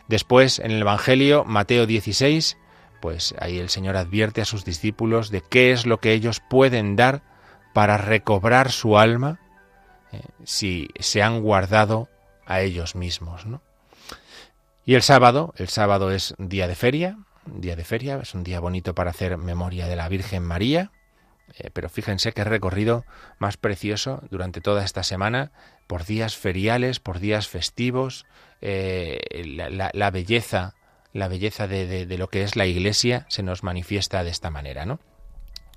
Después, 0.06 0.60
en 0.60 0.70
el 0.70 0.82
Evangelio, 0.82 1.44
Mateo 1.44 1.86
16, 1.86 2.56
pues 3.00 3.34
ahí 3.38 3.58
el 3.58 3.68
Señor 3.68 3.96
advierte 3.96 4.40
a 4.40 4.44
sus 4.44 4.64
discípulos 4.64 5.30
de 5.30 5.40
qué 5.40 5.72
es 5.72 5.86
lo 5.86 5.98
que 5.98 6.12
ellos 6.12 6.40
pueden 6.48 6.96
dar 6.96 7.22
para 7.72 7.98
recobrar 7.98 8.70
su 8.70 8.98
alma 8.98 9.38
eh, 10.12 10.20
si 10.44 10.88
se 10.98 11.22
han 11.22 11.42
guardado 11.42 12.08
a 12.46 12.60
ellos 12.60 12.94
mismos, 12.94 13.46
¿no? 13.46 13.62
Y 14.84 14.94
el 14.94 15.02
sábado, 15.02 15.52
el 15.58 15.68
sábado 15.68 16.10
es 16.10 16.34
día 16.38 16.66
de 16.66 16.74
feria, 16.74 17.18
día 17.44 17.76
de 17.76 17.84
feria, 17.84 18.18
es 18.22 18.34
un 18.34 18.42
día 18.42 18.58
bonito 18.58 18.94
para 18.94 19.10
hacer 19.10 19.36
memoria 19.36 19.86
de 19.86 19.96
la 19.96 20.08
Virgen 20.08 20.42
María, 20.42 20.92
eh, 21.58 21.70
pero 21.72 21.88
fíjense 21.88 22.32
qué 22.32 22.44
recorrido 22.44 23.04
más 23.38 23.56
precioso 23.56 24.22
durante 24.30 24.60
toda 24.60 24.84
esta 24.84 25.02
semana, 25.02 25.52
por 25.86 26.04
días 26.04 26.36
feriales, 26.36 27.00
por 27.00 27.18
días 27.18 27.48
festivos, 27.48 28.26
eh, 28.60 29.20
la, 29.34 30.10
belleza, 30.10 30.74
la 31.18 31.28
belleza 31.28 31.66
de, 31.66 32.06
lo 32.18 32.28
que 32.28 32.42
es 32.42 32.56
la 32.56 32.66
Iglesia 32.66 33.26
se 33.28 33.42
nos 33.42 33.62
manifiesta 33.62 34.24
de 34.24 34.30
esta 34.30 34.50
manera, 34.50 34.86
¿no? 34.86 35.00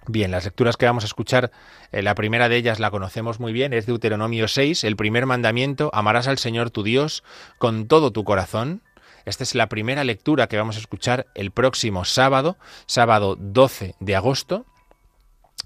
Bien, 0.08 0.32
las 0.32 0.46
lecturas 0.46 0.78
que 0.78 0.88
vamos 0.88 1.04
a 1.04 1.08
escuchar, 1.08 1.52
eh, 1.92 2.02
la 2.02 2.16
primera 2.16 2.50
de 2.50 2.58
ellas 2.58 2.80
la 2.80 2.90
conocemos 2.90 3.40
muy 3.40 3.54
bien, 3.54 3.72
es 3.72 3.86
Deuteronomio 3.86 4.48
6, 4.48 4.84
el 4.84 4.96
primer 4.96 5.28
mandamiento, 5.28 5.92
amarás 5.94 6.28
al 6.28 6.40
Señor 6.40 6.72
tu 6.72 6.82
Dios 6.82 7.24
con 7.60 7.88
todo 7.88 8.12
tu 8.12 8.24
corazón, 8.24 8.82
esta 9.26 9.44
es 9.44 9.56
la 9.56 9.68
primera 9.68 10.04
lectura 10.04 10.48
que 10.48 10.58
vamos 10.58 10.78
a 10.78 10.80
escuchar 10.80 11.28
el 11.36 11.52
próximo 11.52 12.06
sábado, 12.06 12.58
sábado 12.86 13.36
12 13.40 13.96
de 14.00 14.16
agosto. 14.16 14.66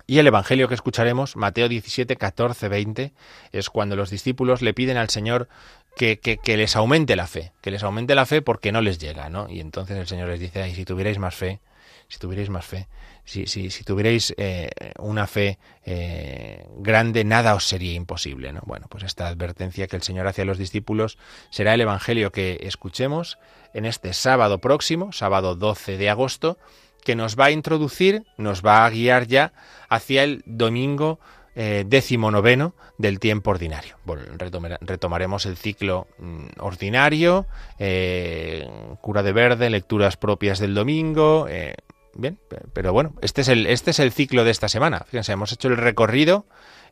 Y 0.07 0.19
el 0.19 0.27
Evangelio 0.27 0.67
que 0.67 0.75
escucharemos, 0.75 1.35
Mateo 1.35 1.67
17, 1.67 2.15
14, 2.15 2.67
20, 2.67 3.13
es 3.51 3.69
cuando 3.69 3.95
los 3.95 4.09
discípulos 4.09 4.61
le 4.61 4.73
piden 4.73 4.97
al 4.97 5.09
Señor 5.09 5.47
que, 5.95 6.41
les 6.45 6.75
aumente 6.75 7.15
la 7.15 7.27
fe, 7.27 7.53
que 7.61 7.71
les 7.71 7.83
aumente 7.83 8.15
la 8.15 8.25
fe 8.25 8.41
porque 8.41 8.71
no 8.71 8.81
les 8.81 8.99
llega, 8.99 9.29
¿no? 9.29 9.49
Y 9.49 9.59
entonces 9.59 9.97
el 9.97 10.07
Señor 10.07 10.29
les 10.29 10.39
dice, 10.39 10.73
si 10.73 10.85
tuvierais 10.85 11.17
más 11.17 11.35
fe, 11.35 11.59
si 12.07 12.19
tuvierais 12.19 12.49
más 12.49 12.65
fe, 12.65 12.87
si, 13.23 13.47
si, 13.47 13.71
si 13.71 13.83
tuvierais 13.83 14.33
eh, 14.37 14.69
una 14.99 15.25
fe 15.25 15.57
eh, 15.83 16.65
grande, 16.77 17.23
nada 17.23 17.55
os 17.55 17.67
sería 17.67 17.93
imposible. 17.93 18.53
¿no? 18.53 18.61
Bueno, 18.65 18.87
pues 18.89 19.03
esta 19.03 19.27
advertencia 19.27 19.87
que 19.87 19.95
el 19.95 20.03
Señor 20.03 20.27
hace 20.27 20.43
a 20.43 20.45
los 20.45 20.57
discípulos 20.57 21.17
será 21.49 21.73
el 21.73 21.81
Evangelio 21.81 22.31
que 22.31 22.59
escuchemos 22.61 23.39
en 23.73 23.85
este 23.85 24.13
sábado 24.13 24.59
próximo, 24.59 25.11
sábado 25.11 25.55
12 25.55 25.97
de 25.97 26.09
agosto, 26.09 26.59
que 27.03 27.15
nos 27.15 27.37
va 27.39 27.45
a 27.45 27.51
introducir, 27.51 28.25
nos 28.37 28.63
va 28.63 28.85
a 28.85 28.89
guiar 28.89 29.27
ya 29.27 29.53
hacia 29.89 30.23
el 30.23 30.43
domingo 30.45 31.19
eh, 31.55 31.85
décimo 31.87 32.31
noveno 32.31 32.75
del 32.97 33.19
tiempo 33.19 33.51
ordinario. 33.51 33.95
retomaremos 34.81 35.45
el 35.45 35.55
ciclo 35.55 36.07
mm, 36.17 36.45
ordinario, 36.59 37.45
eh, 37.79 38.67
cura 39.01 39.23
de 39.23 39.31
verde, 39.31 39.69
lecturas 39.69 40.17
propias 40.17 40.59
del 40.59 40.73
domingo. 40.73 41.47
Eh, 41.49 41.75
bien, 42.13 42.37
pero 42.73 42.91
bueno, 42.91 43.13
este 43.21 43.41
es, 43.41 43.47
el, 43.47 43.67
este 43.67 43.91
es 43.91 43.99
el 43.99 44.11
ciclo 44.11 44.43
de 44.43 44.51
esta 44.51 44.67
semana. 44.67 45.05
Fíjense, 45.07 45.31
hemos 45.31 45.51
hecho 45.53 45.69
el 45.69 45.77
recorrido 45.77 46.45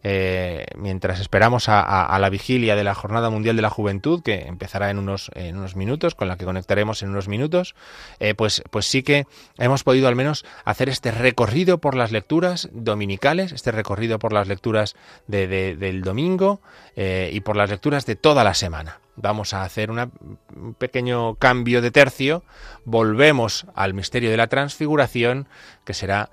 eh, 0.06 0.66
mientras 0.76 1.22
esperamos 1.22 1.70
a, 1.70 2.18
la 2.20 2.30
vigilia 2.30 2.76
de 2.76 2.84
la 2.84 2.94
Jornada 2.94 3.30
Mundial 3.30 3.56
de 3.56 3.62
la 3.62 3.70
Juventud, 3.70 4.22
que 4.22 4.42
empezará 4.42 4.90
en 4.90 5.00
unos, 5.00 5.32
en 5.34 5.58
unos 5.58 5.78
minutos, 5.78 6.14
con 6.14 6.28
la 6.28 6.38
que 6.38 6.44
conectaremos 6.44 7.02
en 7.04 7.10
unos 7.10 7.30
minutos, 7.30 7.74
eh, 8.20 8.36
pues, 8.36 8.64
pues 8.70 8.86
sí 8.86 9.02
que 9.02 9.26
hemos 9.58 9.84
podido 9.84 10.10
al 10.10 10.16
menos 10.16 10.46
hacer 10.66 10.90
este 10.90 11.12
recorrido 11.12 11.78
por 11.78 11.96
las 11.96 12.12
lecturas 12.12 12.70
dominicales, 12.74 13.54
este 13.54 13.72
recorrido 13.72 14.20
por 14.20 14.34
las 14.34 14.48
lecturas 14.50 14.96
del 15.28 16.02
domingo 16.02 16.60
eh, 16.98 17.30
y 17.34 17.40
por 17.40 17.56
las 17.56 17.70
lecturas 17.70 18.06
de 18.06 18.18
toda 18.18 18.44
la 18.44 18.54
semana. 18.54 19.00
Vamos 19.16 19.54
a 19.54 19.62
hacer 19.62 19.92
un 19.92 20.74
pequeño 20.80 21.36
cambio 21.36 21.84
de 21.84 21.92
tercio, 21.92 22.44
volvemos 22.84 23.68
al 23.76 23.94
misterio 23.94 24.32
de 24.32 24.38
la 24.38 24.48
transfiguración, 24.48 25.48
que 25.86 25.94
será 25.94 26.32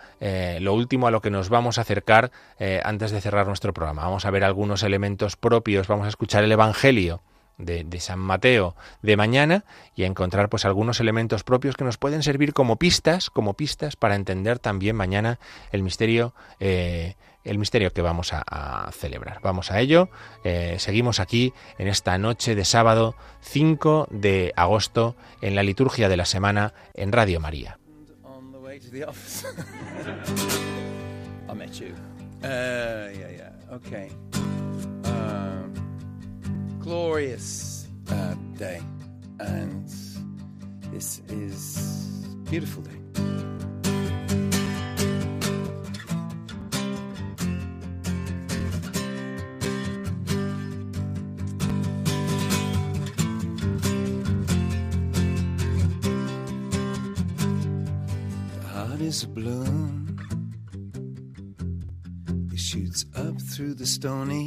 lo 0.61 0.73
último 0.73 1.07
a 1.07 1.11
lo 1.11 1.21
que 1.21 1.29
nos 1.29 1.51
vamos 1.51 1.77
a 1.77 1.83
acercar 1.83 2.31
antes 2.83 3.11
de 3.11 3.21
cerrar 3.21 3.47
programa. 3.73 4.03
Vamos 4.03 4.25
a 4.25 4.31
ver 4.31 4.45
algunos 4.45 4.83
elementos 4.83 5.37
propios, 5.37 5.87
vamos 5.87 6.07
a 6.07 6.09
escuchar 6.09 6.45
el 6.45 6.53
Evangelio. 6.53 7.23
De, 7.59 7.85
San 8.01 8.19
Mateo 8.19 8.75
de 9.03 9.19
mañana 9.19 9.67
y 9.95 10.05
a 10.05 10.07
encontrar 10.07 10.49
pues 10.49 10.65
algunos 10.65 10.99
elementos 10.99 11.45
propios 11.45 11.77
que 11.77 11.85
nos 11.85 11.99
pueden 11.99 12.23
servir 12.23 12.55
como 12.55 12.77
pistas 12.77 13.29
como 13.29 13.53
pistas 13.53 13.97
para 13.97 14.15
entender 14.15 14.59
también 14.59 14.97
mañana 14.97 15.39
el 15.71 15.83
misterio 15.83 16.33
eh, 16.59 17.17
el 17.45 17.59
misterio 17.59 17.93
que 17.93 18.03
vamos 18.03 18.33
a, 18.33 18.91
celebrar. 18.93 19.41
Vamos 19.43 19.71
a 19.71 19.81
ello. 19.81 20.11
Eh, 20.45 20.77
seguimos 20.79 21.21
aquí 21.21 21.53
en 21.79 21.89
esta 21.89 22.19
noche 22.19 22.55
de 22.55 22.65
sábado 22.65 23.15
5 23.41 24.09
de 24.11 24.53
agosto 24.57 25.17
en 25.41 25.55
la 25.55 25.63
liturgia 25.63 26.09
de 26.09 26.17
la 26.17 26.27
semana 26.27 26.75
en 26.95 27.13
Radio 27.13 27.41
María. 27.41 27.79
glorious 36.79 37.87
uh, 38.11 38.35
day, 38.57 38.81
and 39.39 39.87
this 40.91 41.21
is 41.29 42.27
beautiful 42.49 42.83
day. 42.83 43.50
stone 64.01 64.40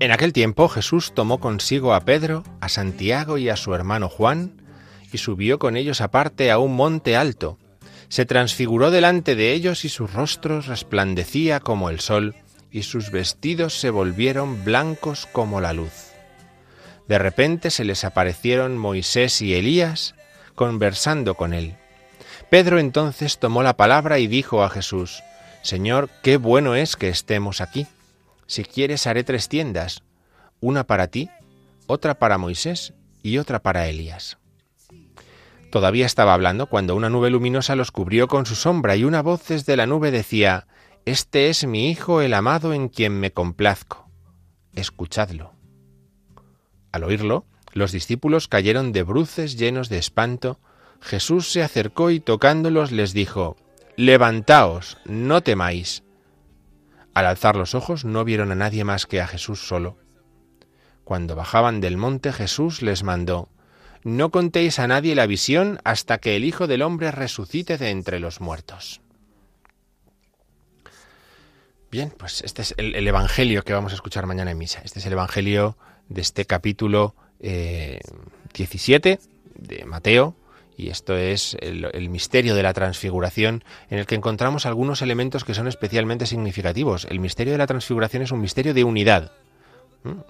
En 0.00 0.12
aquel 0.12 0.32
tiempo 0.32 0.66
Jesús 0.70 1.12
tomó 1.14 1.40
consigo 1.40 1.92
a 1.92 2.00
Pedro, 2.06 2.42
a 2.62 2.70
Santiago 2.70 3.36
y 3.36 3.50
a 3.50 3.56
su 3.56 3.74
hermano 3.74 4.08
Juan, 4.08 4.52
y 5.12 5.18
subió 5.18 5.58
con 5.58 5.76
ellos 5.76 6.00
aparte 6.00 6.50
a 6.50 6.58
un 6.58 6.74
monte 6.74 7.16
alto. 7.16 7.58
Se 8.08 8.24
transfiguró 8.24 8.90
delante 8.90 9.34
de 9.34 9.52
ellos 9.52 9.84
y 9.84 9.90
sus 9.90 10.14
rostros 10.14 10.68
resplandecía 10.68 11.60
como 11.60 11.90
el 11.90 12.00
sol, 12.00 12.34
y 12.70 12.84
sus 12.84 13.10
vestidos 13.10 13.78
se 13.78 13.90
volvieron 13.90 14.64
blancos 14.64 15.28
como 15.30 15.60
la 15.60 15.74
luz. 15.74 16.12
De 17.06 17.18
repente 17.18 17.70
se 17.70 17.84
les 17.84 18.02
aparecieron 18.02 18.78
Moisés 18.78 19.42
y 19.42 19.54
Elías 19.54 20.14
conversando 20.54 21.34
con 21.34 21.52
él. 21.52 21.76
Pedro 22.48 22.78
entonces 22.78 23.38
tomó 23.38 23.62
la 23.62 23.76
palabra 23.76 24.18
y 24.18 24.28
dijo 24.28 24.64
a 24.64 24.70
Jesús, 24.70 25.22
Señor, 25.60 26.08
qué 26.22 26.38
bueno 26.38 26.74
es 26.74 26.96
que 26.96 27.10
estemos 27.10 27.60
aquí. 27.60 27.86
Si 28.50 28.64
quieres 28.64 29.06
haré 29.06 29.22
tres 29.22 29.48
tiendas, 29.48 30.02
una 30.58 30.82
para 30.82 31.06
ti, 31.06 31.30
otra 31.86 32.18
para 32.18 32.36
Moisés 32.36 32.94
y 33.22 33.38
otra 33.38 33.62
para 33.62 33.86
Elías. 33.86 34.38
Todavía 35.70 36.04
estaba 36.04 36.34
hablando 36.34 36.66
cuando 36.66 36.96
una 36.96 37.10
nube 37.10 37.30
luminosa 37.30 37.76
los 37.76 37.92
cubrió 37.92 38.26
con 38.26 38.46
su 38.46 38.56
sombra 38.56 38.96
y 38.96 39.04
una 39.04 39.22
voz 39.22 39.46
desde 39.46 39.76
la 39.76 39.86
nube 39.86 40.10
decía, 40.10 40.66
Este 41.04 41.48
es 41.48 41.64
mi 41.64 41.90
Hijo 41.92 42.22
el 42.22 42.34
amado 42.34 42.72
en 42.72 42.88
quien 42.88 43.20
me 43.20 43.30
complazco. 43.32 44.10
Escuchadlo. 44.74 45.52
Al 46.90 47.04
oírlo, 47.04 47.46
los 47.72 47.92
discípulos 47.92 48.48
cayeron 48.48 48.90
de 48.90 49.04
bruces 49.04 49.58
llenos 49.60 49.88
de 49.88 49.98
espanto. 49.98 50.58
Jesús 51.00 51.52
se 51.52 51.62
acercó 51.62 52.10
y 52.10 52.18
tocándolos 52.18 52.90
les 52.90 53.12
dijo, 53.12 53.56
Levantaos, 53.94 54.98
no 55.04 55.40
temáis. 55.40 56.02
Al 57.14 57.26
alzar 57.26 57.56
los 57.56 57.74
ojos 57.74 58.04
no 58.04 58.24
vieron 58.24 58.52
a 58.52 58.54
nadie 58.54 58.84
más 58.84 59.06
que 59.06 59.20
a 59.20 59.26
Jesús 59.26 59.66
solo. 59.66 59.96
Cuando 61.04 61.34
bajaban 61.34 61.80
del 61.80 61.96
monte 61.96 62.32
Jesús 62.32 62.82
les 62.82 63.02
mandó, 63.02 63.48
No 64.04 64.30
contéis 64.30 64.78
a 64.78 64.86
nadie 64.86 65.14
la 65.14 65.26
visión 65.26 65.80
hasta 65.84 66.18
que 66.18 66.36
el 66.36 66.44
Hijo 66.44 66.66
del 66.66 66.82
Hombre 66.82 67.10
resucite 67.10 67.78
de 67.78 67.90
entre 67.90 68.20
los 68.20 68.40
muertos. 68.40 69.00
Bien, 71.90 72.12
pues 72.16 72.42
este 72.42 72.62
es 72.62 72.74
el, 72.76 73.06
Evangelio 73.06 73.64
que 73.64 73.72
vamos 73.72 73.90
a 73.92 73.96
escuchar 73.96 74.26
mañana 74.26 74.52
en 74.52 74.58
misa. 74.58 74.80
Este 74.84 75.00
es 75.00 75.06
el 75.06 75.12
Evangelio 75.12 75.76
de 76.08 76.20
este 76.20 76.44
capítulo 76.44 77.16
17 77.40 79.10
eh, 79.10 79.18
de 79.56 79.84
Mateo, 79.84 80.36
y 80.76 80.88
esto 80.88 81.16
es 81.16 81.56
el, 81.60 82.08
misterio 82.08 82.54
de 82.54 82.62
la 82.62 82.72
transfiguración, 82.72 83.64
en 83.90 83.98
el 83.98 84.06
que 84.06 84.14
encontramos 84.14 84.66
algunos 84.66 85.02
elementos 85.02 85.44
que 85.44 85.54
son 85.54 85.68
especialmente 85.68 86.26
significativos. 86.26 87.06
El 87.10 87.20
misterio 87.20 87.52
de 87.52 87.58
la 87.58 87.66
transfiguración 87.66 88.22
es 88.22 88.32
un 88.32 88.40
misterio 88.40 88.74
de 88.74 88.84
unidad. 88.84 89.32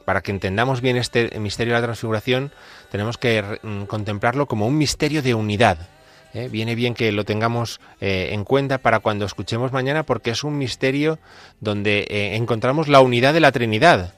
Para 0.04 0.20
que 0.20 0.32
entendamos 0.32 0.80
bien 0.80 0.96
este 0.96 1.38
misterio 1.38 1.74
de 1.74 1.80
la 1.80 1.86
transfiguración, 1.86 2.50
tenemos 2.90 3.18
que 3.18 3.60
mm, 3.62 3.84
contemplarlo 3.84 4.46
como 4.46 4.66
un 4.66 4.76
misterio 4.76 5.22
de 5.22 5.34
unidad. 5.34 5.88
¿eh? 6.34 6.48
Viene 6.50 6.74
bien 6.74 6.94
que 6.94 7.12
lo 7.12 7.24
tengamos 7.24 7.80
eh, 8.00 8.30
en 8.32 8.44
cuenta 8.44 8.78
para 8.78 8.98
cuando 8.98 9.24
escuchemos 9.26 9.70
mañana, 9.70 10.02
porque 10.02 10.30
es 10.30 10.42
un 10.42 10.58
misterio 10.58 11.20
donde 11.60 12.34
encontramos 12.34 12.88
la 12.88 13.00
unidad 13.00 13.32
de 13.32 13.40
la 13.40 13.52
Trinidad. 13.52 14.14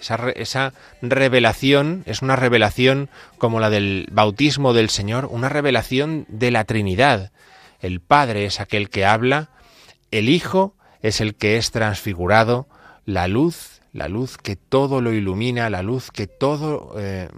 Esa, 0.00 0.72
revelación 1.02 2.02
es 2.06 2.22
una 2.22 2.36
revelación 2.36 3.08
como 3.38 3.60
la 3.60 3.70
del 3.70 4.08
bautismo 4.10 4.72
del 4.72 4.90
Señor, 4.90 5.26
una 5.30 5.48
revelación 5.48 6.26
de 6.28 6.50
la 6.50 6.64
Trinidad. 6.64 7.32
El 7.80 8.00
Padre 8.00 8.44
es 8.44 8.60
aquel 8.60 8.90
que 8.90 9.04
habla, 9.04 9.50
el 10.10 10.28
Hijo 10.28 10.74
es 11.02 11.20
el 11.20 11.34
que 11.34 11.56
es 11.56 11.70
transfigurado, 11.70 12.68
la 13.04 13.28
luz 13.28 13.78
la 13.92 14.08
luz 14.08 14.36
que 14.36 14.56
todo 14.56 15.00
lo 15.00 15.12
ilumina, 15.12 15.70
la 15.70 15.82
luz 15.82 16.10
que 16.10 16.26
todo 16.26 16.94
eh, 16.98 17.28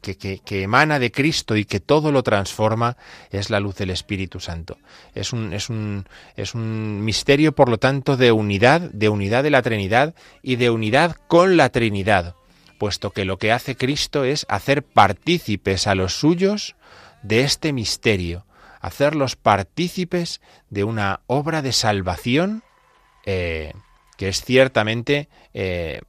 que, 0.00 0.16
que, 0.16 0.62
emana 0.62 0.98
de 0.98 1.10
Cristo 1.10 1.56
y 1.56 1.64
que 1.64 1.80
todo 1.80 2.12
lo 2.12 2.22
transforma, 2.22 2.96
es 3.30 3.50
la 3.50 3.60
luz 3.60 3.76
del 3.76 3.90
Espíritu 3.90 4.40
Santo. 4.40 4.78
Es 5.14 5.32
un, 5.32 5.52
es 5.52 5.70
un, 5.70 6.06
es 6.36 6.54
un 6.54 7.04
misterio, 7.04 7.54
por 7.54 7.68
lo 7.68 7.78
tanto, 7.78 8.16
de 8.16 8.32
unidad, 8.32 8.80
de 8.80 9.08
unidad 9.08 9.42
de 9.42 9.50
la 9.50 9.62
Trinidad 9.62 10.14
y 10.42 10.56
de 10.56 10.70
unidad 10.70 11.16
con 11.28 11.56
la 11.56 11.68
Trinidad, 11.68 12.34
puesto 12.78 13.10
que 13.10 13.24
lo 13.24 13.38
que 13.38 13.52
hace 13.52 13.76
Cristo 13.76 14.24
es 14.24 14.46
hacer 14.48 14.82
partícipes 14.82 15.86
a 15.86 15.94
los 15.94 16.18
suyos 16.18 16.76
de 17.22 17.40
este 17.42 17.72
misterio, 17.72 18.46
hacerlos 18.80 19.36
partícipes 19.36 20.40
de 20.70 20.84
una 20.84 21.20
obra 21.26 21.62
de 21.62 21.72
salvación 21.72 22.62
eh, 23.26 23.72
que 24.16 24.28
es 24.28 24.42
ciertamente 24.42 25.28
eh, 25.52 26.00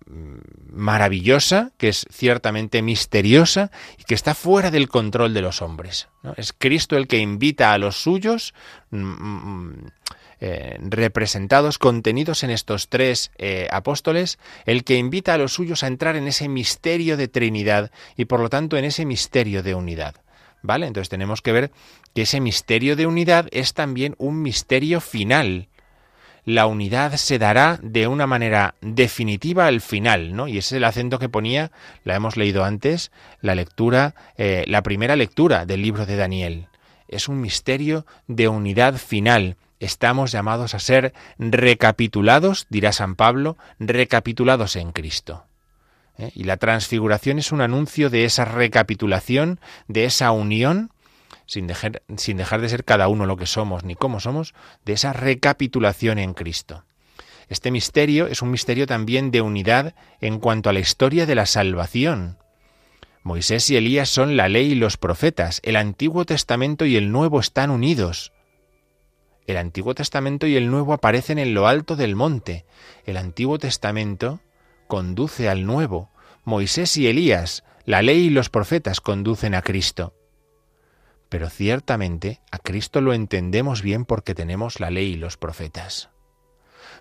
maravillosa, 0.71 1.71
que 1.77 1.89
es 1.89 2.05
ciertamente 2.11 2.81
misteriosa 2.81 3.71
y 3.97 4.03
que 4.03 4.15
está 4.15 4.35
fuera 4.35 4.71
del 4.71 4.89
control 4.89 5.33
de 5.33 5.41
los 5.41 5.61
hombres. 5.61 6.07
Es 6.37 6.53
Cristo 6.53 6.97
el 6.97 7.07
que 7.07 7.17
invita 7.17 7.73
a 7.73 7.77
los 7.77 8.01
suyos, 8.01 8.53
mm, 8.91 8.97
mm, 8.97 9.87
eh, 10.41 10.77
representados, 10.81 11.77
contenidos 11.77 12.43
en 12.43 12.49
estos 12.49 12.89
tres 12.89 13.31
eh, 13.37 13.67
apóstoles, 13.71 14.37
el 14.65 14.83
que 14.83 14.97
invita 14.97 15.33
a 15.33 15.37
los 15.37 15.53
suyos 15.53 15.83
a 15.83 15.87
entrar 15.87 16.15
en 16.15 16.27
ese 16.27 16.49
misterio 16.49 17.17
de 17.17 17.27
Trinidad 17.27 17.91
y 18.17 18.25
por 18.25 18.39
lo 18.39 18.49
tanto 18.49 18.77
en 18.77 18.85
ese 18.85 19.05
misterio 19.05 19.63
de 19.63 19.75
unidad. 19.75 20.15
¿Vale? 20.61 20.87
Entonces 20.87 21.09
tenemos 21.09 21.43
que 21.43 21.51
ver 21.51 21.71
que 22.15 22.23
ese 22.23 22.41
misterio 22.41 22.95
de 22.95 23.05
unidad 23.05 23.47
es 23.51 23.75
también 23.75 24.15
un 24.17 24.41
misterio 24.41 24.99
final 24.99 25.69
la 26.45 26.67
unidad 26.67 27.15
se 27.17 27.39
dará 27.39 27.79
de 27.81 28.07
una 28.07 28.27
manera 28.27 28.75
definitiva 28.81 29.65
al 29.65 29.81
final, 29.81 30.35
¿no? 30.35 30.47
Y 30.47 30.59
ese 30.59 30.75
es 30.75 30.77
el 30.77 30.83
acento 30.83 31.19
que 31.19 31.27
ponía, 31.27 31.71
la 32.03 32.15
hemos 32.15 32.37
leído 32.37 32.63
antes, 32.63 33.11
la 33.41 33.55
lectura, 33.55 34.13
eh, 34.37 34.63
la 34.67 34.83
primera 34.83 35.15
lectura 35.15 35.65
del 35.65 35.81
libro 35.81 36.05
de 36.05 36.15
Daniel. 36.15 36.67
Es 37.07 37.27
un 37.27 37.41
misterio 37.41 38.05
de 38.27 38.47
unidad 38.47 38.97
final. 38.97 39.57
Estamos 39.79 40.31
llamados 40.31 40.75
a 40.75 40.79
ser 40.79 41.13
recapitulados, 41.39 42.67
dirá 42.69 42.91
San 42.91 43.15
Pablo, 43.15 43.57
recapitulados 43.79 44.75
en 44.75 44.91
Cristo. 44.91 45.45
¿eh? 46.17 46.31
Y 46.35 46.43
la 46.43 46.57
transfiguración 46.57 47.39
es 47.39 47.51
un 47.51 47.61
anuncio 47.61 48.09
de 48.09 48.25
esa 48.25 48.45
recapitulación, 48.45 49.59
de 49.87 50.05
esa 50.05 50.31
unión 50.31 50.91
sin 51.45 51.67
dejar, 51.67 52.03
sin 52.17 52.37
dejar 52.37 52.61
de 52.61 52.69
ser 52.69 52.83
cada 52.83 53.07
uno 53.07 53.25
lo 53.25 53.37
que 53.37 53.45
somos 53.45 53.83
ni 53.83 53.95
cómo 53.95 54.19
somos, 54.19 54.53
de 54.85 54.93
esa 54.93 55.13
recapitulación 55.13 56.19
en 56.19 56.33
Cristo. 56.33 56.85
Este 57.47 57.71
misterio 57.71 58.27
es 58.27 58.41
un 58.41 58.51
misterio 58.51 58.87
también 58.87 59.31
de 59.31 59.41
unidad 59.41 59.93
en 60.19 60.39
cuanto 60.39 60.69
a 60.69 60.73
la 60.73 60.79
historia 60.79 61.25
de 61.25 61.35
la 61.35 61.45
salvación. 61.45 62.39
Moisés 63.21 63.69
y 63.69 63.77
Elías 63.77 64.09
son 64.09 64.37
la 64.37 64.49
ley 64.49 64.71
y 64.71 64.75
los 64.75 64.97
profetas. 64.97 65.59
El 65.63 65.75
Antiguo 65.75 66.25
Testamento 66.25 66.85
y 66.85 66.95
el 66.95 67.11
Nuevo 67.11 67.39
están 67.39 67.69
unidos. 67.69 68.31
El 69.47 69.57
Antiguo 69.57 69.93
Testamento 69.93 70.47
y 70.47 70.55
el 70.55 70.71
Nuevo 70.71 70.93
aparecen 70.93 71.37
en 71.37 71.53
lo 71.53 71.67
alto 71.67 71.95
del 71.95 72.15
monte. 72.15 72.65
El 73.05 73.17
Antiguo 73.17 73.59
Testamento 73.59 74.41
conduce 74.87 75.49
al 75.49 75.65
Nuevo. 75.65 76.09
Moisés 76.43 76.97
y 76.97 77.07
Elías, 77.07 77.63
la 77.85 78.01
ley 78.01 78.25
y 78.25 78.29
los 78.31 78.49
profetas 78.49 79.01
conducen 79.01 79.53
a 79.53 79.61
Cristo. 79.61 80.14
Pero 81.29 81.49
ciertamente 81.49 82.41
a 82.51 82.57
Cristo 82.59 83.01
lo 83.01 83.13
entendemos 83.13 83.81
bien 83.81 84.05
porque 84.05 84.35
tenemos 84.35 84.79
la 84.79 84.91
ley 84.91 85.13
y 85.13 85.17
los 85.17 85.37
profetas. 85.37 86.09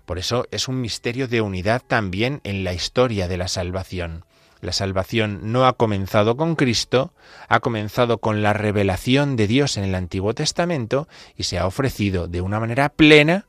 Por 0.04 0.18
eso 0.18 0.46
es 0.50 0.68
un 0.68 0.80
misterio 0.80 1.28
de 1.28 1.40
unidad 1.40 1.82
también 1.86 2.40
en 2.44 2.64
la 2.64 2.74
historia 2.74 3.28
de 3.28 3.36
la 3.36 3.48
salvación. 3.48 4.24
La 4.60 4.72
salvación 4.72 5.52
no 5.52 5.66
ha 5.66 5.74
comenzado 5.74 6.36
con 6.36 6.56
Cristo, 6.56 7.12
ha 7.48 7.60
comenzado 7.60 8.18
con 8.18 8.42
la 8.42 8.54
revelación 8.54 9.36
de 9.36 9.46
Dios 9.46 9.76
en 9.76 9.84
el 9.84 9.94
Antiguo 9.94 10.34
Testamento 10.34 11.06
y 11.36 11.44
se 11.44 11.58
ha 11.58 11.66
ofrecido 11.66 12.28
de 12.28 12.40
una 12.40 12.60
manera 12.60 12.88
plena 12.88 13.46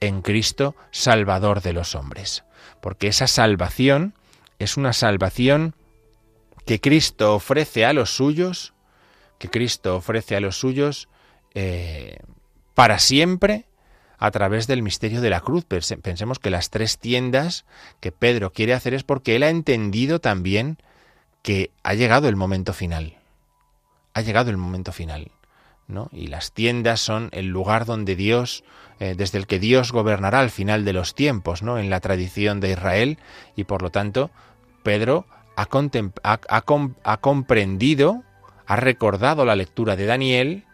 en 0.00 0.22
Cristo, 0.22 0.76
Salvador 0.92 1.60
de 1.60 1.72
los 1.72 1.94
hombres. 1.94 2.44
Porque 2.80 3.08
esa 3.08 3.26
salvación 3.26 4.14
es 4.58 4.76
una 4.76 4.92
salvación 4.92 5.74
que 6.66 6.80
Cristo 6.80 7.34
ofrece 7.34 7.84
a 7.84 7.92
los 7.92 8.14
suyos 8.14 8.74
que 9.40 9.48
Cristo 9.48 9.96
ofrece 9.96 10.36
a 10.36 10.40
los 10.40 10.58
suyos 10.58 11.08
eh, 11.54 12.18
para 12.74 12.98
siempre 12.98 13.64
a 14.18 14.30
través 14.30 14.66
del 14.66 14.82
misterio 14.82 15.22
de 15.22 15.30
la 15.30 15.40
cruz. 15.40 15.64
Pensemos 15.64 16.38
que 16.38 16.50
las 16.50 16.68
tres 16.68 16.98
tiendas 16.98 17.64
que 18.00 18.12
Pedro 18.12 18.52
quiere 18.52 18.74
hacer 18.74 18.92
es 18.92 19.02
porque 19.02 19.34
él 19.34 19.42
ha 19.42 19.48
entendido 19.48 20.20
también 20.20 20.76
que 21.42 21.70
ha 21.82 21.94
llegado 21.94 22.28
el 22.28 22.36
momento 22.36 22.74
final. 22.74 23.16
Ha 24.12 24.20
llegado 24.20 24.50
el 24.50 24.58
momento 24.58 24.92
final. 24.92 25.32
¿no? 25.88 26.10
Y 26.12 26.26
las 26.26 26.52
tiendas 26.52 27.00
son 27.00 27.30
el 27.32 27.46
lugar 27.46 27.86
donde 27.86 28.16
Dios, 28.16 28.62
eh, 29.00 29.14
desde 29.16 29.38
el 29.38 29.46
que 29.46 29.58
Dios 29.58 29.90
gobernará 29.90 30.40
al 30.40 30.50
final 30.50 30.84
de 30.84 30.92
los 30.92 31.14
tiempos, 31.14 31.62
¿no? 31.62 31.78
En 31.78 31.88
la 31.88 32.00
tradición 32.00 32.60
de 32.60 32.72
Israel, 32.72 33.18
y 33.56 33.64
por 33.64 33.82
lo 33.82 33.90
tanto, 33.90 34.30
Pedro 34.84 35.26
ha, 35.56 35.66
ha 37.02 37.16
comprendido 37.16 38.22
ha 38.70 38.76
recordado 38.76 39.44
la 39.44 39.56
lectura 39.56 39.96
de 39.96 40.06
Daniel 40.06 40.64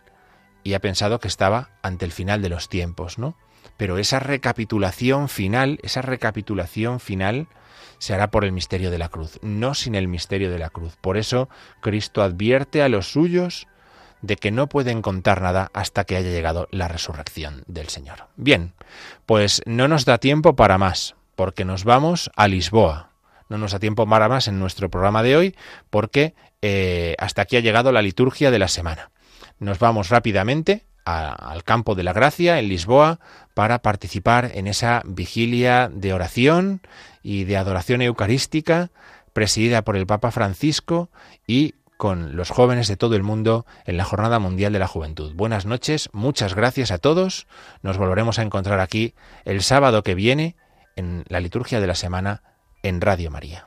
y 0.62 0.74
ha 0.74 0.80
pensado 0.80 1.18
que 1.18 1.28
estaba 1.28 1.70
ante 1.80 2.04
el 2.04 2.12
final 2.12 2.42
de 2.42 2.50
los 2.50 2.68
tiempos, 2.68 3.18
¿no? 3.18 3.38
Pero 3.78 3.96
esa 3.96 4.20
recapitulación 4.20 5.30
final, 5.30 5.78
esa 5.82 6.02
recapitulación 6.02 7.00
final 7.00 7.48
se 7.96 8.12
hará 8.12 8.30
por 8.30 8.44
el 8.44 8.52
misterio 8.52 8.90
de 8.90 8.98
la 8.98 9.08
cruz, 9.08 9.38
no 9.40 9.72
sin 9.72 9.94
el 9.94 10.08
misterio 10.08 10.50
de 10.50 10.58
la 10.58 10.68
cruz. 10.68 10.98
Por 11.00 11.16
eso 11.16 11.48
Cristo 11.80 12.22
advierte 12.22 12.82
a 12.82 12.90
los 12.90 13.10
suyos 13.10 13.66
de 14.20 14.36
que 14.36 14.50
no 14.50 14.68
pueden 14.68 15.00
contar 15.00 15.40
nada 15.40 15.70
hasta 15.72 16.04
que 16.04 16.16
haya 16.16 16.28
llegado 16.28 16.68
la 16.70 16.88
resurrección 16.88 17.64
del 17.66 17.88
Señor. 17.88 18.26
Bien, 18.36 18.74
pues 19.24 19.62
no 19.64 19.88
nos 19.88 20.04
da 20.04 20.18
tiempo 20.18 20.54
para 20.54 20.76
más, 20.76 21.16
porque 21.34 21.64
nos 21.64 21.84
vamos 21.84 22.30
a 22.36 22.46
Lisboa. 22.46 23.12
No 23.48 23.58
nos 23.58 23.72
da 23.72 23.78
tiempo 23.78 24.06
para 24.06 24.28
más 24.28 24.48
en 24.48 24.58
nuestro 24.58 24.90
programa 24.90 25.22
de 25.22 25.36
hoy, 25.36 25.56
porque 25.88 26.34
eh, 26.62 27.14
hasta 27.18 27.42
aquí 27.42 27.56
ha 27.56 27.60
llegado 27.60 27.92
la 27.92 28.02
liturgia 28.02 28.50
de 28.50 28.58
la 28.58 28.68
semana. 28.68 29.10
Nos 29.58 29.78
vamos 29.78 30.08
rápidamente 30.08 30.84
al 31.04 31.62
campo 31.62 31.94
de 31.94 32.02
la 32.02 32.12
gracia 32.12 32.58
en 32.58 32.68
Lisboa 32.68 33.20
para 33.54 33.80
participar 33.80 34.50
en 34.54 34.66
esa 34.66 35.02
vigilia 35.04 35.88
de 35.92 36.12
oración 36.12 36.80
y 37.22 37.44
de 37.44 37.56
adoración 37.56 38.02
eucarística 38.02 38.90
presidida 39.32 39.82
por 39.82 39.96
el 39.96 40.06
Papa 40.06 40.32
Francisco 40.32 41.10
y 41.46 41.74
con 41.96 42.36
los 42.36 42.50
jóvenes 42.50 42.88
de 42.88 42.96
todo 42.96 43.16
el 43.16 43.22
mundo 43.22 43.66
en 43.84 43.96
la 43.96 44.04
Jornada 44.04 44.38
Mundial 44.38 44.72
de 44.72 44.78
la 44.78 44.88
Juventud. 44.88 45.32
Buenas 45.34 45.64
noches, 45.64 46.10
muchas 46.12 46.54
gracias 46.54 46.90
a 46.90 46.98
todos. 46.98 47.46
Nos 47.82 47.98
volveremos 47.98 48.38
a 48.38 48.42
encontrar 48.42 48.80
aquí 48.80 49.14
el 49.44 49.62
sábado 49.62 50.02
que 50.02 50.14
viene 50.14 50.56
en 50.96 51.24
la 51.28 51.40
liturgia 51.40 51.80
de 51.80 51.86
la 51.86 51.94
semana 51.94 52.42
en 52.82 53.00
Radio 53.00 53.30
María. 53.30 53.66